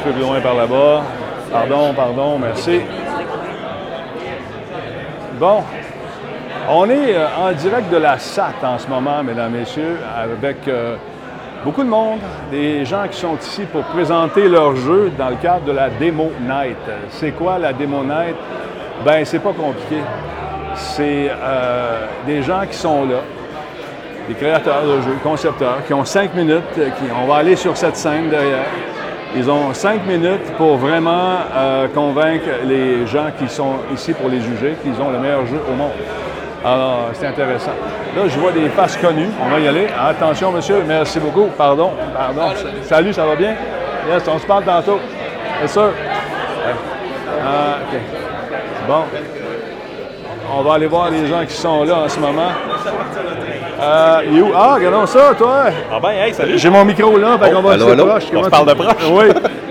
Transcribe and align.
petit 0.00 0.08
peu 0.08 0.14
plus 0.14 0.22
loin 0.22 0.40
par 0.40 0.54
là-bas. 0.54 1.02
Pardon, 1.52 1.92
pardon, 1.94 2.38
merci. 2.38 2.80
Bon, 5.38 5.62
on 6.70 6.88
est 6.88 7.14
euh, 7.14 7.26
en 7.38 7.52
direct 7.52 7.90
de 7.90 7.96
la 7.98 8.18
SAT 8.18 8.54
en 8.62 8.78
ce 8.78 8.86
moment, 8.88 9.22
mesdames, 9.22 9.52
messieurs, 9.52 9.98
avec 10.16 10.68
euh, 10.68 10.96
beaucoup 11.64 11.82
de 11.82 11.88
monde, 11.88 12.20
des 12.50 12.84
gens 12.84 13.06
qui 13.10 13.18
sont 13.18 13.36
ici 13.36 13.62
pour 13.70 13.82
présenter 13.84 14.48
leur 14.48 14.74
jeu 14.76 15.10
dans 15.18 15.28
le 15.28 15.36
cadre 15.36 15.64
de 15.66 15.72
la 15.72 15.90
Demo 15.90 16.30
Night. 16.40 16.78
C'est 17.10 17.32
quoi 17.32 17.58
la 17.58 17.72
Demo 17.72 18.02
Night? 18.02 18.36
Ben, 19.04 19.24
c'est 19.24 19.38
pas 19.38 19.52
compliqué. 19.52 20.02
C'est 20.76 21.30
euh, 21.30 22.06
des 22.26 22.42
gens 22.42 22.62
qui 22.70 22.76
sont 22.76 23.04
là, 23.04 23.20
des 24.28 24.34
créateurs 24.34 24.82
de 24.82 25.02
jeux, 25.02 25.18
concepteurs, 25.22 25.84
qui 25.86 25.92
ont 25.92 26.04
cinq 26.04 26.34
minutes, 26.34 26.72
qui, 26.74 27.04
on 27.22 27.26
va 27.26 27.36
aller 27.36 27.56
sur 27.56 27.76
cette 27.76 27.96
scène 27.96 28.30
derrière. 28.30 28.64
Ils 29.36 29.48
ont 29.48 29.72
cinq 29.74 30.06
minutes 30.06 30.52
pour 30.56 30.76
vraiment 30.76 31.36
euh, 31.54 31.86
convaincre 31.94 32.46
les 32.64 33.06
gens 33.06 33.26
qui 33.38 33.48
sont 33.48 33.74
ici 33.94 34.12
pour 34.12 34.28
les 34.28 34.40
juger 34.40 34.74
qu'ils 34.82 35.00
ont 35.00 35.10
le 35.10 35.18
meilleur 35.18 35.46
jeu 35.46 35.60
au 35.70 35.74
monde. 35.74 35.92
Alors, 36.64 37.10
c'est 37.14 37.26
intéressant. 37.26 37.70
Là, 38.16 38.22
je 38.26 38.38
vois 38.38 38.52
des 38.52 38.68
faces 38.68 38.96
connues. 38.96 39.30
On 39.40 39.48
va 39.48 39.60
y 39.60 39.68
aller. 39.68 39.86
Attention, 39.98 40.50
monsieur. 40.50 40.82
Merci 40.86 41.20
beaucoup. 41.20 41.46
Pardon. 41.56 41.92
Pardon. 42.14 42.54
Salut, 42.82 43.12
ça 43.12 43.24
va 43.24 43.36
bien? 43.36 43.54
Yes, 44.10 44.22
on 44.26 44.38
se 44.38 44.46
parle 44.46 44.64
tantôt. 44.64 44.98
Yes, 45.62 45.70
sir. 45.70 45.90
Ah, 47.42 47.78
OK. 47.82 47.98
Bon. 48.88 49.04
On 50.52 50.62
va 50.62 50.74
aller 50.74 50.86
voir 50.86 51.10
les 51.10 51.26
gens 51.28 51.44
qui 51.46 51.54
sont 51.54 51.84
là 51.84 52.00
en 52.00 52.08
ce 52.08 52.18
moment. 52.18 52.50
Euh, 53.82 54.20
il 54.30 54.42
où? 54.42 54.50
Ah, 54.54 54.74
regardons 54.74 55.06
ça, 55.06 55.32
toi! 55.38 55.64
Ah 55.92 55.98
ben, 56.02 56.10
hey, 56.10 56.34
salut! 56.34 56.58
J'ai 56.58 56.68
mon 56.68 56.84
micro 56.84 57.16
là, 57.16 57.38
fait 57.38 57.50
qu'on 57.50 57.62
va 57.62 57.72
allô, 57.72 57.86
se 57.86 57.92
allô? 57.92 58.06
proche. 58.06 58.24
On 58.34 58.44
se 58.44 58.50
parle 58.50 58.66
de 58.68 58.74
proche? 58.74 58.94
Oui. 59.10 59.24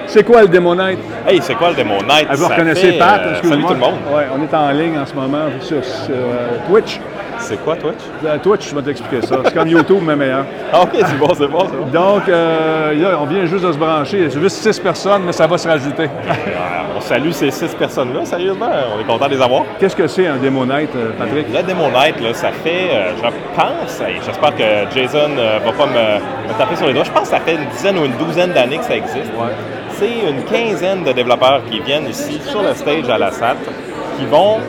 C'est 0.07 0.23
quoi 0.23 0.41
le 0.41 0.47
Demo 0.47 0.73
Night? 0.73 0.97
Hey, 1.27 1.39
c'est 1.43 1.53
quoi 1.53 1.69
le 1.69 1.75
Demo 1.75 1.95
Night? 2.01 2.27
Ah, 2.29 2.35
vous 2.35 2.43
Ça 2.45 2.49
reconnaissez 2.49 2.93
fait, 2.93 2.97
Pat? 2.97 3.21
euh, 3.23 3.35
salut 3.47 3.63
tout 3.63 3.73
le 3.73 3.79
monde. 3.79 3.95
Oui, 4.11 4.23
on 4.35 4.41
est 4.43 4.57
en 4.57 4.71
ligne 4.71 4.97
en 4.97 5.05
ce 5.05 5.13
moment 5.13 5.45
sur, 5.61 5.83
sur, 5.85 6.15
euh, 6.15 6.57
Twitch. 6.67 6.99
C'est 7.37 7.63
quoi 7.63 7.75
Twitch? 7.75 7.99
Euh, 8.25 8.37
Twitch, 8.39 8.69
je 8.69 8.75
vais 8.75 8.81
t'expliquer 8.81 9.25
ça. 9.25 9.37
C'est 9.45 9.53
comme 9.53 9.67
YouTube, 9.67 10.01
mais 10.01 10.15
meilleur. 10.15 10.45
Ah 10.73 10.81
ok, 10.81 10.89
c'est 10.95 11.17
bon, 11.19 11.27
c'est 11.37 11.47
bon, 11.47 11.59
c'est 11.69 11.77
bon. 11.77 11.85
Donc, 11.85 12.27
euh, 12.27 12.93
là, 12.95 13.17
on 13.21 13.25
vient 13.25 13.45
juste 13.45 13.63
de 13.63 13.71
se 13.71 13.77
brancher. 13.77 14.27
C'est 14.31 14.41
juste 14.41 14.57
six 14.57 14.79
personnes, 14.79 15.21
mais 15.25 15.31
ça 15.31 15.45
va 15.45 15.57
se 15.59 15.67
rajouter. 15.67 16.09
Salue 17.09 17.31
ces 17.31 17.49
six 17.49 17.73
personnes-là, 17.73 18.23
sérieusement. 18.23 18.69
On 18.95 18.99
est 18.99 19.03
content 19.03 19.27
de 19.27 19.33
les 19.33 19.41
avoir. 19.41 19.63
Qu'est-ce 19.79 19.95
que 19.95 20.05
c'est 20.05 20.27
un 20.27 20.37
Demo 20.37 20.63
Night, 20.63 20.91
euh, 20.95 21.09
Patrick? 21.17 21.47
Le 21.51 21.63
Demo 21.63 21.89
Night, 21.89 22.21
là, 22.21 22.35
ça 22.35 22.51
fait, 22.51 22.91
euh, 22.91 23.13
je 23.17 23.21
pense, 23.55 23.99
hey, 23.99 24.17
j'espère 24.23 24.55
que 24.55 24.93
Jason 24.93 25.29
ne 25.29 25.65
va 25.65 25.71
pas 25.71 25.87
me, 25.87 26.47
me 26.47 26.55
taper 26.55 26.75
sur 26.75 26.85
les 26.85 26.93
doigts, 26.93 27.05
je 27.05 27.09
pense 27.09 27.23
que 27.23 27.29
ça 27.29 27.39
fait 27.39 27.55
une 27.55 27.65
dizaine 27.69 27.97
ou 27.97 28.05
une 28.05 28.15
douzaine 28.17 28.51
d'années 28.51 28.77
que 28.77 28.83
ça 28.83 28.95
existe. 28.95 29.31
Ouais. 29.35 29.49
C'est 29.93 30.29
une 30.29 30.43
quinzaine 30.43 31.03
de 31.03 31.11
développeurs 31.11 31.63
qui 31.71 31.79
viennent 31.79 32.07
ici 32.07 32.39
sur 32.47 32.61
le 32.61 32.75
stage 32.75 33.09
à 33.09 33.17
la 33.17 33.31
SAT, 33.31 33.55
qui 34.19 34.25
vont 34.27 34.59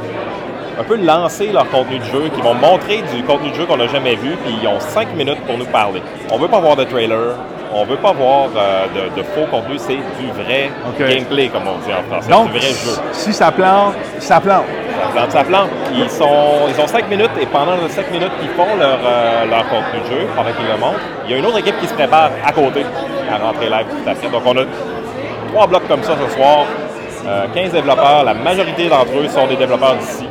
un 0.81 0.85
peu 0.85 0.97
lancer 0.97 1.53
leur 1.53 1.69
contenu 1.69 1.99
de 1.99 2.05
jeu, 2.05 2.31
qui 2.35 2.41
vont 2.41 2.55
montrer 2.55 3.03
du 3.15 3.23
contenu 3.23 3.51
de 3.51 3.55
jeu 3.55 3.67
qu'on 3.67 3.77
n'a 3.77 3.89
jamais 3.89 4.15
vu, 4.15 4.31
puis 4.43 4.55
ils 4.63 4.67
ont 4.67 4.81
cinq 4.81 5.15
minutes 5.15 5.43
pour 5.47 5.59
nous 5.59 5.67
parler. 5.67 6.01
On 6.31 6.39
veut 6.39 6.49
pas 6.49 6.61
voir 6.61 6.77
de 6.77 6.85
trailer, 6.85 7.37
on 7.73 7.85
veut 7.85 7.97
pas 7.97 8.13
voir 8.13 8.49
euh, 8.57 8.87
de, 8.95 9.17
de 9.17 9.23
faux 9.23 9.47
contenu, 9.51 9.77
c'est 9.79 9.95
du 9.97 10.31
vrai 10.43 10.71
gameplay, 10.99 11.49
comme 11.49 11.63
on 11.67 11.79
dit 11.87 11.93
en 11.93 12.03
français, 12.11 12.31
Donc, 12.31 12.53
du 12.53 12.59
vrai 12.59 12.69
jeu. 12.69 13.01
si 13.13 13.33
ça 13.33 13.51
plante, 13.53 13.95
ça 14.19 14.41
plante. 14.41 14.65
Ça 14.67 15.09
plante, 15.13 15.31
ça 15.33 15.45
plante. 15.45 15.69
Ils, 15.95 16.11
sont, 16.11 16.69
ils 16.69 16.81
ont 16.81 16.87
cinq 16.87 17.09
minutes 17.09 17.31
et 17.41 17.47
pendant 17.47 17.77
les 17.77 17.89
cinq 17.89 18.11
minutes 18.11 18.33
qu'ils 18.41 18.51
font 18.51 18.75
leur, 18.79 18.99
euh, 19.05 19.47
leur 19.47 19.69
contenu 19.69 20.01
de 20.01 20.07
jeu, 20.07 20.27
pendant 20.37 20.51
qu'ils 20.53 20.67
le 20.67 20.77
montrent, 20.79 21.01
il 21.27 21.31
y 21.31 21.35
a 21.35 21.37
une 21.39 21.47
autre 21.47 21.59
équipe 21.59 21.79
qui 21.81 21.87
se 21.87 21.95
prépare 21.95 22.31
à 22.45 22.53
côté 22.53 22.85
à 23.33 23.39
rentrer 23.39 23.67
live 23.67 23.87
tout 23.89 24.11
à 24.11 24.15
fait. 24.15 24.29
Donc 24.29 24.43
on 24.45 24.57
a 24.57 24.63
trois 25.53 25.67
blocs 25.67 25.87
comme 25.89 26.03
ça 26.03 26.13
ce 26.29 26.35
soir. 26.37 26.65
Euh, 27.27 27.47
15 27.55 27.73
développeurs, 27.73 28.25
la 28.25 28.35
majorité 28.35 28.89
d'entre 28.89 29.13
eux 29.17 29.29
sont 29.29 29.47
des 29.47 29.57
développeurs 29.57 29.95
d'ici. 29.97 30.27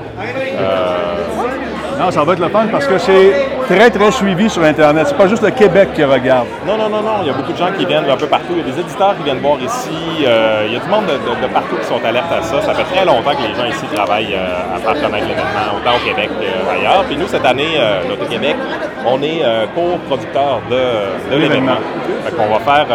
Non, 2.00 2.12
ça 2.12 2.24
va 2.24 2.32
être 2.32 2.40
le 2.40 2.48
fun 2.48 2.66
parce 2.72 2.88
que 2.88 2.98
c'est 2.98 3.34
très, 3.68 3.90
très 3.90 4.10
suivi 4.12 4.50
sur 4.50 4.64
Internet. 4.64 5.08
C'est 5.10 5.18
pas 5.18 5.28
juste 5.28 5.44
le 5.44 5.52
Québec 5.52 5.90
qui 5.94 6.04
regarde. 6.06 6.48
Non, 6.66 6.78
non, 6.78 6.88
non, 6.88 7.02
non. 7.02 7.18
Il 7.24 7.28
y 7.28 7.30
a 7.30 7.34
beaucoup 7.34 7.52
de 7.52 7.58
gens 7.58 7.72
qui 7.78 7.86
viennent 7.86 8.10
un 8.10 8.16
peu 8.16 8.26
partout. 8.28 8.54
Il 8.56 8.60
y 8.60 8.62
a 8.62 8.64
des 8.74 8.80
éditeurs 8.80 9.18
qui 9.18 9.24
viennent 9.24 9.40
voir 9.40 9.58
ici. 9.60 10.24
Euh, 10.26 10.64
il 10.68 10.74
y 10.74 10.78
a 10.78 10.80
du 10.80 10.88
monde 10.88 11.06
de, 11.08 11.12
de- 11.14 11.42
de 11.48 11.54
partout 11.54 11.76
qui 11.76 11.86
sont 11.86 12.00
alertes 12.08 12.32
à 12.32 12.42
ça. 12.42 12.62
Ça 12.62 12.74
fait 12.74 12.96
très 12.96 13.04
longtemps 13.06 13.32
que 13.32 13.44
les 13.44 13.54
gens 13.54 13.66
ici 13.70 13.86
travaillent 13.94 14.34
euh, 14.34 14.76
à 14.76 14.80
faire 14.80 14.94
connaître 14.94 15.28
l'événement, 15.28 15.76
autant 15.76 15.98
au 15.98 16.08
Québec 16.08 16.30
qu'ailleurs. 16.40 17.04
Puis 17.04 17.18
nous, 17.18 17.28
cette 17.28 17.46
année, 17.46 17.76
euh, 17.78 18.00
l'Auto-Québec, 18.08 18.56
on 19.06 19.22
est 19.22 19.44
co-producteur 19.76 20.62
de, 20.72 21.36
de 21.36 21.42
l'événement. 21.42 21.78
Qu'on 22.38 22.54
va 22.54 22.60
faire, 22.60 22.86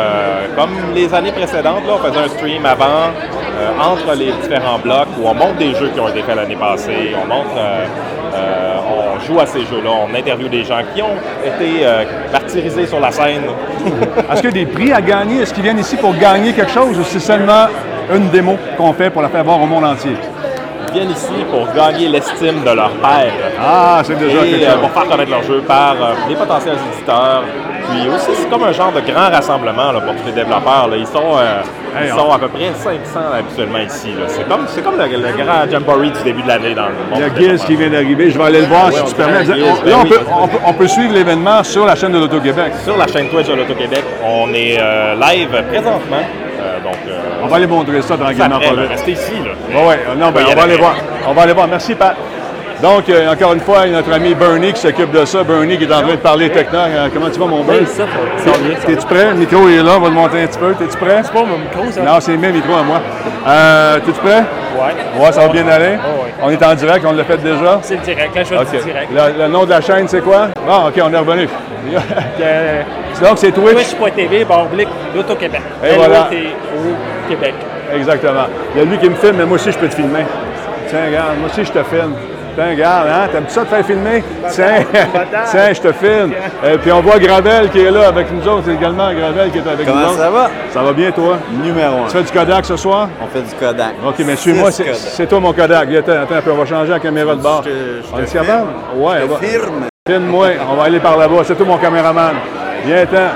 comme 0.56 0.70
les 0.94 1.12
années 1.12 1.32
précédentes, 1.32 1.86
là, 1.86 1.94
on 2.00 2.08
faisait 2.08 2.24
un 2.24 2.28
stream 2.28 2.64
avant, 2.64 3.10
entre 3.80 4.14
les 4.16 4.32
différents 4.32 4.78
blocs, 4.78 5.08
où 5.18 5.26
on 5.28 5.34
montre 5.34 5.56
des 5.56 5.74
jeux 5.74 5.90
qui 5.92 6.00
ont 6.00 6.08
été 6.08 6.22
faits 6.22 6.36
l'année 6.36 6.56
passée. 6.56 7.14
On 7.22 7.26
montre... 7.26 7.50
joue 9.24 9.40
à 9.40 9.46
ces 9.46 9.60
jeux-là, 9.60 9.90
on 9.90 10.14
interviewe 10.14 10.48
des 10.48 10.64
gens 10.64 10.80
qui 10.94 11.02
ont 11.02 11.16
été 11.44 11.84
euh, 11.84 12.04
martyrisés 12.32 12.86
sur 12.86 13.00
la 13.00 13.10
scène. 13.10 13.44
Est-ce 14.32 14.40
qu'il 14.40 14.56
y 14.56 14.62
a 14.62 14.64
des 14.64 14.66
prix 14.66 14.92
à 14.92 15.00
gagner? 15.00 15.42
Est-ce 15.42 15.54
qu'ils 15.54 15.62
viennent 15.62 15.78
ici 15.78 15.96
pour 15.96 16.16
gagner 16.16 16.52
quelque 16.52 16.70
chose 16.72 16.98
ou 16.98 17.04
c'est 17.04 17.20
seulement 17.20 17.66
une 18.14 18.28
démo 18.28 18.56
qu'on 18.76 18.92
fait 18.92 19.10
pour 19.10 19.22
la 19.22 19.28
faire 19.28 19.44
voir 19.44 19.60
au 19.60 19.66
monde 19.66 19.84
entier? 19.84 20.16
Viennent 20.94 21.10
ici 21.10 21.32
pour 21.50 21.66
gagner 21.74 22.08
l'estime 22.08 22.62
de 22.64 22.70
leur 22.70 22.90
père 22.90 23.32
Ah, 23.60 24.00
c'est 24.04 24.16
déjà 24.18 24.44
et 24.46 24.64
euh, 24.66 24.76
pour 24.76 24.90
faire 24.92 25.08
connaître 25.08 25.30
leur 25.30 25.42
jeu 25.42 25.60
par 25.66 25.92
euh, 26.00 26.14
les 26.28 26.36
potentiels 26.36 26.76
éditeurs. 26.94 27.42
Puis 27.90 28.08
aussi, 28.08 28.30
c'est 28.40 28.48
comme 28.48 28.62
un 28.64 28.72
genre 28.72 28.92
de 28.92 29.00
grand 29.00 29.28
rassemblement 29.30 29.90
là, 29.92 30.00
pour 30.00 30.14
tous 30.14 30.26
les 30.26 30.32
développeurs. 30.32 30.86
là. 30.88 30.96
Ils 30.96 31.06
sont, 31.06 31.36
euh, 31.36 31.60
Hey, 31.96 32.08
ils 32.08 32.12
on- 32.12 32.18
sont 32.24 32.30
à 32.32 32.38
peu 32.38 32.48
près 32.48 32.72
500 32.74 33.20
habituellement 33.38 33.78
ici. 33.78 34.08
C'est 34.28 34.48
comme, 34.48 34.66
comme 34.84 34.98
le, 34.98 35.06
le 35.16 35.44
grand 35.44 35.70
Jamboree 35.70 36.10
du 36.10 36.22
début 36.24 36.42
de 36.42 36.48
l'année 36.48 36.74
dans 36.74 36.86
le 36.86 36.94
monde. 36.94 37.20
Il 37.36 37.44
y 37.44 37.48
a 37.48 37.52
Giz 37.56 37.64
qui 37.64 37.76
vient 37.76 37.90
d'arriver. 37.90 38.30
Je 38.30 38.38
vais 38.38 38.44
aller 38.44 38.60
le 38.62 38.66
voir 38.66 38.86
Ouais, 38.86 38.92
si 38.94 39.04
tu 39.04 39.14
permets. 39.14 39.40
On- 39.42 39.84
Ben 39.84 39.94
on 39.98 40.02
oui, 40.02 40.08
peut, 40.08 40.16
vas-y. 40.16 40.24
on 40.42 40.48
peut- 40.48 40.58
on 40.66 40.72
peut 40.72 40.88
suivre 40.88 41.12
l'événement 41.14 41.62
sur 41.62 41.86
la 41.86 41.94
chaîne 41.96 42.12
de 42.12 42.18
l'Auto-Québec. 42.18 42.72
Sur 42.84 42.96
la 42.96 43.06
chaîne 43.06 43.28
Twitch 43.28 43.46
de 43.48 43.54
l'Auto-Québec, 43.54 44.04
on 44.24 44.48
est 44.54 44.78
live 45.20 45.62
présentement. 45.68 46.22
Donc, 46.82 46.96
On 47.44 47.48
va 47.48 47.56
aller 47.56 47.66
montrer 47.66 48.00
ça 48.02 48.08
ça 48.08 48.16
tranquillement. 48.16 48.58
là, 48.58 48.82
vite. 48.82 48.90
restez 48.90 49.12
ici. 49.12 49.32
Là. 49.44 49.78
Ouais, 49.80 49.86
ouais. 49.88 49.98
Non, 50.18 50.30
ben, 50.30 50.40
Oui, 50.44 50.50
on 50.52 50.56
va 50.56 50.62
aller 50.62 50.76
voir. 50.76 50.94
On 51.28 51.32
va 51.32 51.42
aller 51.42 51.52
voir. 51.52 51.68
Merci, 51.68 51.94
Pat. 51.94 52.16
Donc, 52.82 53.08
euh, 53.08 53.32
encore 53.32 53.52
une 53.54 53.60
fois, 53.60 53.86
notre 53.86 54.12
ami 54.12 54.34
Bernie 54.34 54.72
qui 54.72 54.80
s'occupe 54.80 55.10
de 55.12 55.24
ça. 55.24 55.42
Bernie 55.44 55.78
qui 55.78 55.84
est 55.84 55.92
en 55.92 56.00
train 56.02 56.10
de 56.10 56.16
parler 56.16 56.50
techno. 56.50 56.78
Euh, 56.80 57.08
comment 57.12 57.30
tu 57.30 57.38
vas, 57.38 57.46
mon 57.46 57.62
Bernie? 57.62 57.86
ça, 57.86 58.04
ça 58.38 58.52
ça 58.52 58.86
T'es-tu 58.86 59.06
prêt? 59.06 59.26
Le 59.30 59.34
micro 59.34 59.68
est 59.68 59.82
là. 59.82 59.92
On 59.96 60.00
va 60.00 60.08
le 60.08 60.14
monter 60.14 60.42
un 60.42 60.46
petit 60.46 60.58
peu. 60.58 60.74
T'es-tu 60.74 60.96
prêt? 60.98 61.20
C'est 61.22 61.32
pas 61.32 61.44
mon 61.44 61.58
micro, 61.58 61.90
ça? 61.90 62.02
Non, 62.02 62.18
c'est 62.20 62.32
le 62.32 62.38
même 62.38 62.54
micro 62.54 62.74
à 62.74 62.82
moi. 62.82 63.00
Euh, 63.46 64.00
T'es-tu 64.00 64.18
prêt? 64.20 64.42
Ouais. 64.76 65.22
Ouais, 65.24 65.32
ça 65.32 65.42
va 65.42 65.48
bien 65.48 65.66
aller? 65.68 65.92
ouais. 65.96 66.34
On 66.42 66.50
est 66.50 66.62
en 66.62 66.74
direct, 66.74 67.06
on 67.08 67.12
l'a 67.12 67.24
fait 67.24 67.38
déjà? 67.38 67.78
C'est 67.82 67.94
le 67.96 68.00
direct, 68.02 68.34
la 68.34 68.44
chose 68.44 68.58
OK. 68.60 68.70
du 68.78 68.84
direct. 68.84 69.08
Le, 69.12 69.42
le 69.44 69.48
nom 69.48 69.64
de 69.64 69.70
la 69.70 69.80
chaîne, 69.80 70.08
c'est 70.08 70.20
quoi? 70.20 70.48
Bon, 70.66 70.88
OK, 70.88 70.94
on 71.02 71.12
est 71.12 71.16
revenu. 71.18 71.48
Donc, 73.22 73.38
c'est 73.38 73.52
Twitch? 73.52 73.94
Twitch.tv, 73.96 74.44
barre 74.44 74.64
oblique, 74.64 74.88
l'Auto-Québec. 75.14 75.60
Et 75.84 75.94
voilà. 75.96 76.28
au 76.30 77.28
Québec. 77.30 77.54
Exactement. 77.94 78.46
Il 78.74 78.78
y 78.80 78.82
a 78.82 78.84
lui 78.86 78.98
qui 78.98 79.08
me 79.08 79.14
filme, 79.14 79.36
mais 79.38 79.44
moi 79.46 79.56
aussi, 79.56 79.70
je 79.72 79.78
peux 79.78 79.88
te 79.88 79.94
filmer. 79.94 80.24
Tiens, 80.88 81.00
regarde, 81.06 81.38
moi 81.38 81.48
aussi, 81.48 81.64
je 81.64 81.70
te 81.72 81.82
filme. 81.84 82.14
Tiens, 82.56 82.70
regarde, 82.70 83.08
hein? 83.08 83.28
T'aimes 83.32 83.44
ça 83.48 83.62
te 83.62 83.66
faire 83.66 83.84
filmer? 83.84 84.22
Tiens, 84.50 84.84
tiens, 85.50 85.72
je 85.72 85.80
te 85.80 85.92
filme. 85.92 86.32
Et 86.72 86.78
puis 86.78 86.92
on 86.92 87.00
voit 87.00 87.18
Gravel 87.18 87.68
qui 87.70 87.80
est 87.80 87.90
là 87.90 88.06
avec 88.08 88.28
nous 88.32 88.46
autres 88.48 88.70
également. 88.70 89.12
Gravel 89.12 89.50
qui 89.50 89.58
est 89.58 89.66
avec 89.68 89.84
nous 89.86 89.92
Comment 89.92 90.06
autres. 90.06 90.18
ça 90.18 90.30
va? 90.30 90.50
Ça 90.72 90.82
va 90.82 90.92
bien, 90.92 91.10
toi? 91.10 91.38
Numéro 91.62 91.96
Tu 92.08 92.16
un. 92.16 92.20
fais 92.20 92.22
du 92.22 92.30
Kodak 92.38 92.64
ce 92.64 92.76
soir? 92.76 93.08
On 93.22 93.26
fait 93.26 93.42
du 93.42 93.54
Kodak. 93.56 93.94
OK, 94.06 94.14
mais 94.24 94.36
suis-moi, 94.36 94.70
c'est 94.70 95.26
toi 95.26 95.40
mon 95.40 95.52
Kodak. 95.52 95.88
Attends, 95.94 96.12
attends 96.22 96.50
on 96.52 96.56
va 96.56 96.66
changer 96.66 96.90
la 96.92 97.00
caméra 97.00 97.34
de 97.34 97.40
bord. 97.42 97.62
Je 97.64 97.70
te- 97.70 97.74
je 98.08 98.14
On 98.14 98.16
te 98.18 98.22
est 98.22 98.32
capable? 98.32 98.48
filme. 98.68 99.02
Ouais, 99.02 99.14
Je 99.20 99.24
on 99.24 99.28
va- 99.28 99.34
te 99.40 99.44
firme. 99.44 99.84
Filme-moi, 100.06 100.48
on 100.70 100.74
va 100.74 100.82
aller 100.82 101.00
par 101.00 101.16
là-bas. 101.16 101.44
C'est 101.46 101.54
toi 101.54 101.64
mon 101.64 101.78
caméraman. 101.78 102.34
Viens-t'en. 102.84 103.30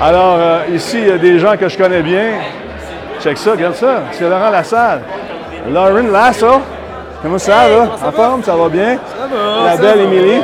Alors, 0.00 0.36
euh, 0.38 0.60
ici, 0.72 0.98
il 1.00 1.08
y 1.08 1.10
a 1.10 1.18
des 1.18 1.40
gens 1.40 1.56
que 1.56 1.68
je 1.68 1.76
connais 1.76 2.02
bien. 2.02 2.34
Check 3.20 3.36
ça, 3.36 3.50
regarde 3.50 3.74
ça. 3.74 4.02
C'est 4.12 4.28
Laurent 4.28 4.50
Lassalle. 4.50 5.00
Lauren 5.68 6.12
Lasso. 6.12 6.60
Comment 7.20 7.36
ça, 7.36 7.68
là? 7.68 7.88
En 8.00 8.12
forme, 8.12 8.44
ça 8.44 8.54
va 8.54 8.68
bien? 8.68 8.96
Ça 8.96 9.26
va. 9.26 9.70
La 9.72 9.76
belle 9.76 10.00
Émilie. 10.02 10.42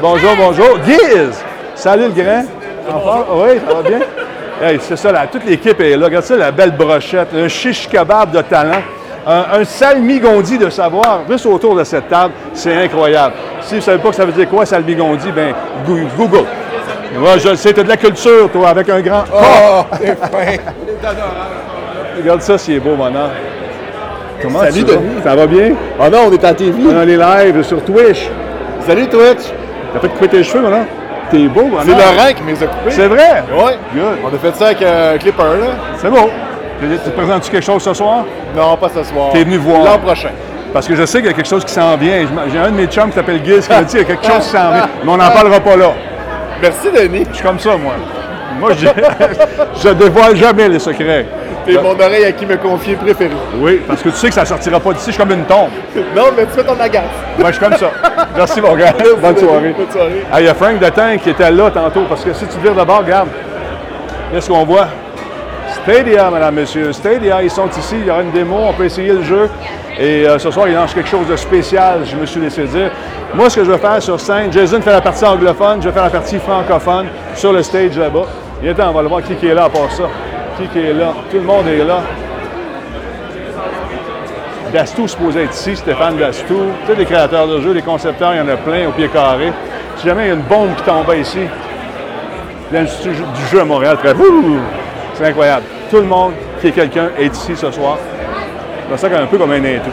Bonjour, 0.00 0.32
bonjour. 0.36 0.82
Giz! 0.84 1.44
Salut 1.76 2.06
le 2.06 2.22
grand. 2.24 2.44
En 2.92 2.98
forme? 2.98 3.24
Oui, 3.40 3.60
ça 3.64 3.72
va 3.72 3.88
bien? 3.88 4.00
Hey, 4.60 4.80
c'est 4.80 4.96
ça, 4.96 5.12
là, 5.12 5.28
toute 5.28 5.44
l'équipe 5.44 5.80
est 5.80 5.96
là. 5.96 6.06
Regarde 6.06 6.24
ça, 6.24 6.34
la 6.34 6.50
belle 6.50 6.72
brochette, 6.72 7.28
un 7.32 7.46
kebab 7.88 8.32
de 8.32 8.42
talent, 8.42 8.82
un, 9.26 9.60
un 9.60 9.64
salmigondi 9.64 10.58
de 10.58 10.68
savoir, 10.70 11.20
juste 11.28 11.46
autour 11.46 11.74
de 11.76 11.84
cette 11.84 12.08
table. 12.08 12.32
C'est 12.52 12.74
incroyable. 12.84 13.34
Si 13.62 13.70
vous 13.74 13.76
ne 13.76 13.80
savez 13.82 13.98
pas 13.98 14.10
que 14.10 14.16
ça 14.16 14.24
veut 14.24 14.32
dire 14.32 14.48
quoi, 14.48 14.64
salmigondi, 14.66 15.30
ben 15.32 15.54
Goo- 15.86 16.08
Google. 16.16 16.44
Moi, 17.18 17.38
je 17.38 17.48
le 17.50 17.56
sais, 17.56 17.72
tu 17.72 17.80
as 17.80 17.84
de 17.84 17.88
la 17.88 17.96
culture, 17.96 18.50
toi, 18.50 18.68
avec 18.70 18.88
un 18.88 19.00
grand 19.00 19.24
Oh, 19.32 19.82
c'est 20.00 20.16
fin. 20.18 20.62
Regarde 22.16 22.40
ça, 22.42 22.58
c'est 22.58 22.78
beau, 22.78 22.94
mon. 22.96 23.10
Comment 24.42 24.60
Salut, 24.60 24.84
tu 24.84 24.90
vas? 24.90 24.96
Denis. 24.96 25.22
Ça 25.22 25.34
va 25.36 25.46
bien? 25.46 25.70
Oh 25.98 26.08
non, 26.10 26.18
on 26.28 26.32
est 26.32 26.44
à 26.44 26.52
TV. 26.54 26.82
On 26.86 27.02
est 27.08 27.16
live 27.16 27.62
sur 27.62 27.82
Twitch. 27.84 28.28
Salut 28.86 29.06
Twitch. 29.08 29.44
T'as 29.92 30.00
fait 30.00 30.08
couper 30.08 30.28
tes 30.28 30.42
cheveux, 30.42 30.60
mon 30.62 30.68
homme? 30.72 30.86
T'es 31.30 31.46
beau, 31.48 31.62
mon 31.64 31.80
C'est. 31.80 31.90
Laurent 31.92 32.32
qui 32.36 32.42
me 32.42 32.50
les 32.50 32.62
a 32.62 32.66
coupés. 32.66 32.90
C'est 32.90 33.06
vrai? 33.06 33.44
Ouais. 33.52 33.78
Good. 33.94 34.18
On 34.24 34.34
a 34.34 34.38
fait 34.38 34.54
ça 34.56 34.66
avec 34.66 34.82
euh, 34.82 35.14
un 35.14 35.18
clipper, 35.18 35.42
là. 35.42 35.66
C'est 35.98 36.10
beau. 36.10 36.30
Tu 36.80 36.88
tu 36.88 36.98
te 36.98 37.10
présentes-tu 37.10 37.50
quelque 37.50 37.64
chose 37.64 37.82
ce 37.82 37.94
soir? 37.94 38.24
Non, 38.56 38.76
pas 38.76 38.88
ce 38.88 39.02
soir. 39.04 39.30
T'es 39.32 39.44
venu 39.44 39.56
voir. 39.56 39.84
L'an 39.84 39.98
prochain. 39.98 40.30
Parce 40.72 40.88
que 40.88 40.96
je 40.96 41.04
sais 41.06 41.18
qu'il 41.18 41.28
y 41.28 41.30
a 41.30 41.32
quelque 41.32 41.48
chose 41.48 41.64
qui 41.64 41.72
s'en 41.72 41.96
vient. 41.96 42.26
J'ai 42.52 42.58
un 42.58 42.70
de 42.70 42.76
mes 42.76 42.86
chums 42.86 43.08
qui 43.08 43.14
s'appelle 43.14 43.40
Giz 43.44 43.66
qui 43.66 43.72
m'a 43.72 43.82
dit 43.82 43.96
qu'il 43.96 44.00
y 44.00 44.02
a 44.02 44.04
quelque 44.16 44.26
chose 44.26 44.44
qui 44.44 44.50
s'en 44.50 44.72
vient. 44.72 44.88
Mais 45.04 45.10
on 45.12 45.16
n'en 45.16 45.30
parlera 45.30 45.60
pas 45.60 45.76
là. 45.76 45.92
Merci, 46.60 46.88
Denis. 46.90 47.24
Je 47.30 47.36
suis 47.36 47.44
comme 47.44 47.58
ça, 47.58 47.76
moi. 47.76 47.94
Moi, 48.58 48.70
je, 48.72 48.86
je 49.82 49.88
dévoile 49.90 50.36
jamais 50.36 50.68
les 50.68 50.78
secrets. 50.78 51.26
T'es 51.64 51.80
mon 51.80 51.92
oreille 51.92 52.24
à 52.26 52.32
qui 52.32 52.44
me 52.44 52.56
confier 52.56 52.94
préférée. 52.94 53.30
Oui, 53.56 53.80
parce 53.86 54.02
que 54.02 54.10
tu 54.10 54.16
sais 54.16 54.28
que 54.28 54.34
ça 54.34 54.44
sortira 54.44 54.78
pas 54.80 54.92
d'ici. 54.92 55.06
Je 55.06 55.12
suis 55.12 55.20
comme 55.22 55.32
une 55.32 55.44
tombe. 55.44 55.70
Non, 56.14 56.24
mais 56.36 56.44
tu 56.44 56.50
fais 56.52 56.64
ton 56.64 56.78
agace. 56.78 57.04
Moi, 57.38 57.50
je 57.50 57.56
suis 57.56 57.64
comme 57.64 57.76
ça. 57.76 57.90
Merci, 58.36 58.60
mon 58.60 58.74
gars. 58.76 58.92
Bonne 59.22 59.36
soirée. 59.38 59.74
Bonne 59.76 59.90
soirée. 59.90 60.24
Ah, 60.30 60.40
il 60.40 60.46
y 60.46 60.48
a 60.48 60.54
Frank 60.54 60.78
Detain 60.78 61.16
qui 61.18 61.30
était 61.30 61.50
là 61.50 61.70
tantôt, 61.70 62.02
parce 62.08 62.22
que 62.24 62.32
si 62.34 62.46
tu 62.46 62.58
vires 62.58 62.74
de 62.74 62.84
bord, 62.84 62.98
regarde, 62.98 63.28
qu'est-ce 64.32 64.48
qu'on 64.48 64.64
voit? 64.64 64.88
Stadia, 65.82 66.30
madame, 66.30 66.54
monsieur. 66.54 66.92
Stadia, 66.92 67.42
ils 67.42 67.50
sont 67.50 67.68
ici, 67.68 67.96
il 67.98 68.06
y 68.06 68.10
aura 68.10 68.22
une 68.22 68.30
démo, 68.30 68.56
on 68.68 68.72
peut 68.72 68.84
essayer 68.84 69.12
le 69.12 69.22
jeu. 69.22 69.50
Et 69.98 70.26
euh, 70.26 70.38
ce 70.38 70.50
soir, 70.50 70.68
ils 70.68 70.74
lancent 70.74 70.94
quelque 70.94 71.08
chose 71.08 71.26
de 71.26 71.36
spécial, 71.36 72.00
je 72.04 72.16
me 72.16 72.26
suis 72.26 72.40
laissé 72.40 72.64
dire. 72.64 72.90
Moi, 73.34 73.50
ce 73.50 73.56
que 73.56 73.64
je 73.64 73.70
vais 73.70 73.78
faire 73.78 74.02
sur 74.02 74.18
scène, 74.18 74.52
Jason 74.52 74.80
fait 74.80 74.92
la 74.92 75.00
partie 75.00 75.24
anglophone, 75.24 75.82
je 75.82 75.88
vais 75.88 75.94
faire 75.94 76.04
la 76.04 76.10
partie 76.10 76.38
francophone 76.38 77.06
sur 77.34 77.52
le 77.52 77.62
stage 77.62 77.96
là-bas. 77.98 78.26
Viens 78.62 78.74
on 78.88 78.92
va 78.92 79.02
le 79.02 79.08
voir 79.08 79.22
qui, 79.22 79.46
est 79.46 79.54
là 79.54 79.64
à 79.64 79.68
part 79.68 79.90
ça. 79.90 80.04
Qui, 80.56 80.68
qui 80.68 80.78
est 80.78 80.94
là? 80.94 81.12
Tout 81.30 81.36
le 81.36 81.42
monde 81.42 81.66
est 81.66 81.84
là. 81.84 82.00
Dastou 84.72 85.06
supposé 85.06 85.42
être 85.42 85.54
ici, 85.54 85.76
Stéphane 85.76 86.16
Dastou. 86.16 86.62
Tu 86.86 86.92
sais, 86.92 86.98
les 86.98 87.04
créateurs 87.04 87.46
de 87.46 87.60
jeux, 87.60 87.72
les 87.72 87.82
concepteurs, 87.82 88.32
il 88.34 88.38
y 88.38 88.40
en 88.40 88.48
a 88.48 88.56
plein 88.56 88.88
au 88.88 88.92
pied 88.92 89.08
carré. 89.08 89.52
Si 89.96 90.06
jamais 90.06 90.24
il 90.24 90.28
y 90.28 90.30
a 90.30 90.34
une 90.34 90.40
bombe 90.40 90.74
qui 90.76 90.82
tombait 90.82 91.20
ici, 91.20 91.40
l'Institut 92.72 93.10
du 93.10 93.46
jeu 93.50 93.60
à 93.60 93.64
Montréal 93.64 93.98
ferait! 93.98 94.14
C'est 95.14 95.26
incroyable. 95.26 95.64
Tout 95.90 95.98
le 95.98 96.04
monde 96.04 96.32
qui 96.60 96.68
est 96.68 96.72
quelqu'un 96.72 97.08
est 97.18 97.34
ici 97.34 97.56
ce 97.56 97.70
soir. 97.70 97.98
C'est 98.90 99.08
ça 99.08 99.18
un 99.18 99.26
peu 99.26 99.38
comme 99.38 99.52
un 99.52 99.64
intrus. 99.64 99.92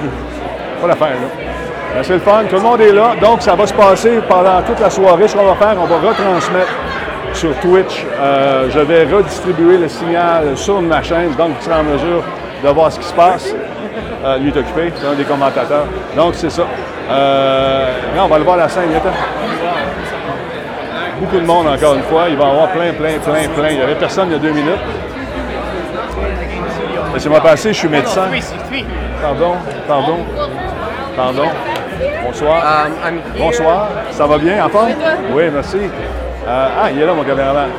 Pas 0.82 0.88
l'affaire, 0.88 1.10
là. 1.10 1.28
Ben, 1.96 2.04
C'est 2.04 2.14
le 2.14 2.20
fun, 2.20 2.44
tout 2.50 2.56
le 2.56 2.62
monde 2.62 2.82
est 2.82 2.92
là. 2.92 3.14
Donc, 3.22 3.42
ça 3.42 3.56
va 3.56 3.68
se 3.68 3.74
passer 3.74 4.20
pendant 4.28 4.62
toute 4.62 4.80
la 4.80 4.90
soirée. 4.90 5.28
Ce 5.28 5.36
qu'on 5.36 5.46
va 5.46 5.56
faire, 5.56 5.76
on 5.80 5.86
va 5.86 6.10
retransmettre 6.10 6.72
sur 7.34 7.56
Twitch. 7.60 8.06
Euh, 8.20 8.70
je 8.70 8.80
vais 8.80 9.06
redistribuer 9.06 9.78
le 9.78 9.88
signal 9.88 10.56
sur 10.56 10.82
ma 10.82 11.02
chaîne, 11.02 11.34
donc 11.38 11.58
tu 11.60 11.66
seras 11.66 11.80
en 11.80 11.84
mesure 11.84 12.24
de 12.64 12.70
voir 12.70 12.92
ce 12.92 13.00
qui 13.00 13.06
se 13.06 13.14
passe. 13.14 13.54
Euh, 14.24 14.38
lui 14.38 14.50
est 14.50 14.58
occupé, 14.58 14.92
c'est 14.96 15.08
un 15.08 15.14
des 15.14 15.24
commentateurs. 15.24 15.86
Donc, 16.16 16.34
c'est 16.36 16.52
ça. 16.52 16.64
Euh, 17.10 17.90
on 18.20 18.28
va 18.28 18.38
le 18.38 18.44
voir 18.44 18.56
à 18.56 18.62
la 18.62 18.70
scène. 18.70 18.90
Beaucoup 21.20 21.40
de 21.40 21.46
monde, 21.46 21.68
encore 21.68 21.94
une 21.96 22.04
fois. 22.04 22.24
Il 22.30 22.38
va 22.38 22.46
y 22.46 22.50
avoir 22.50 22.70
plein, 22.70 22.94
plein, 22.94 23.20
plein, 23.20 23.48
plein. 23.50 23.70
Il 23.70 23.78
n'y 23.78 23.84
avait 23.84 23.96
personne 23.96 24.28
il 24.30 24.34
y 24.34 24.36
a 24.36 24.40
deux 24.40 24.52
minutes. 24.52 24.80
Laissez-moi 27.14 27.42
passer, 27.42 27.74
je 27.74 27.78
suis 27.80 27.88
médecin. 27.88 28.30
Pardon, 29.22 29.54
pardon, 29.88 30.18
pardon. 31.16 31.44
Bonsoir. 32.26 32.64
Bonsoir. 33.38 33.90
Ça 34.12 34.26
va 34.26 34.38
bien, 34.38 34.66
en 34.66 34.70
forme? 34.70 34.90
Oui, 35.34 35.44
merci. 35.54 35.78
Euh, 36.48 36.68
ah, 36.82 36.90
il 36.92 37.02
est 37.02 37.06
là, 37.06 37.14
mon 37.14 37.24
caméraman. 37.24 37.70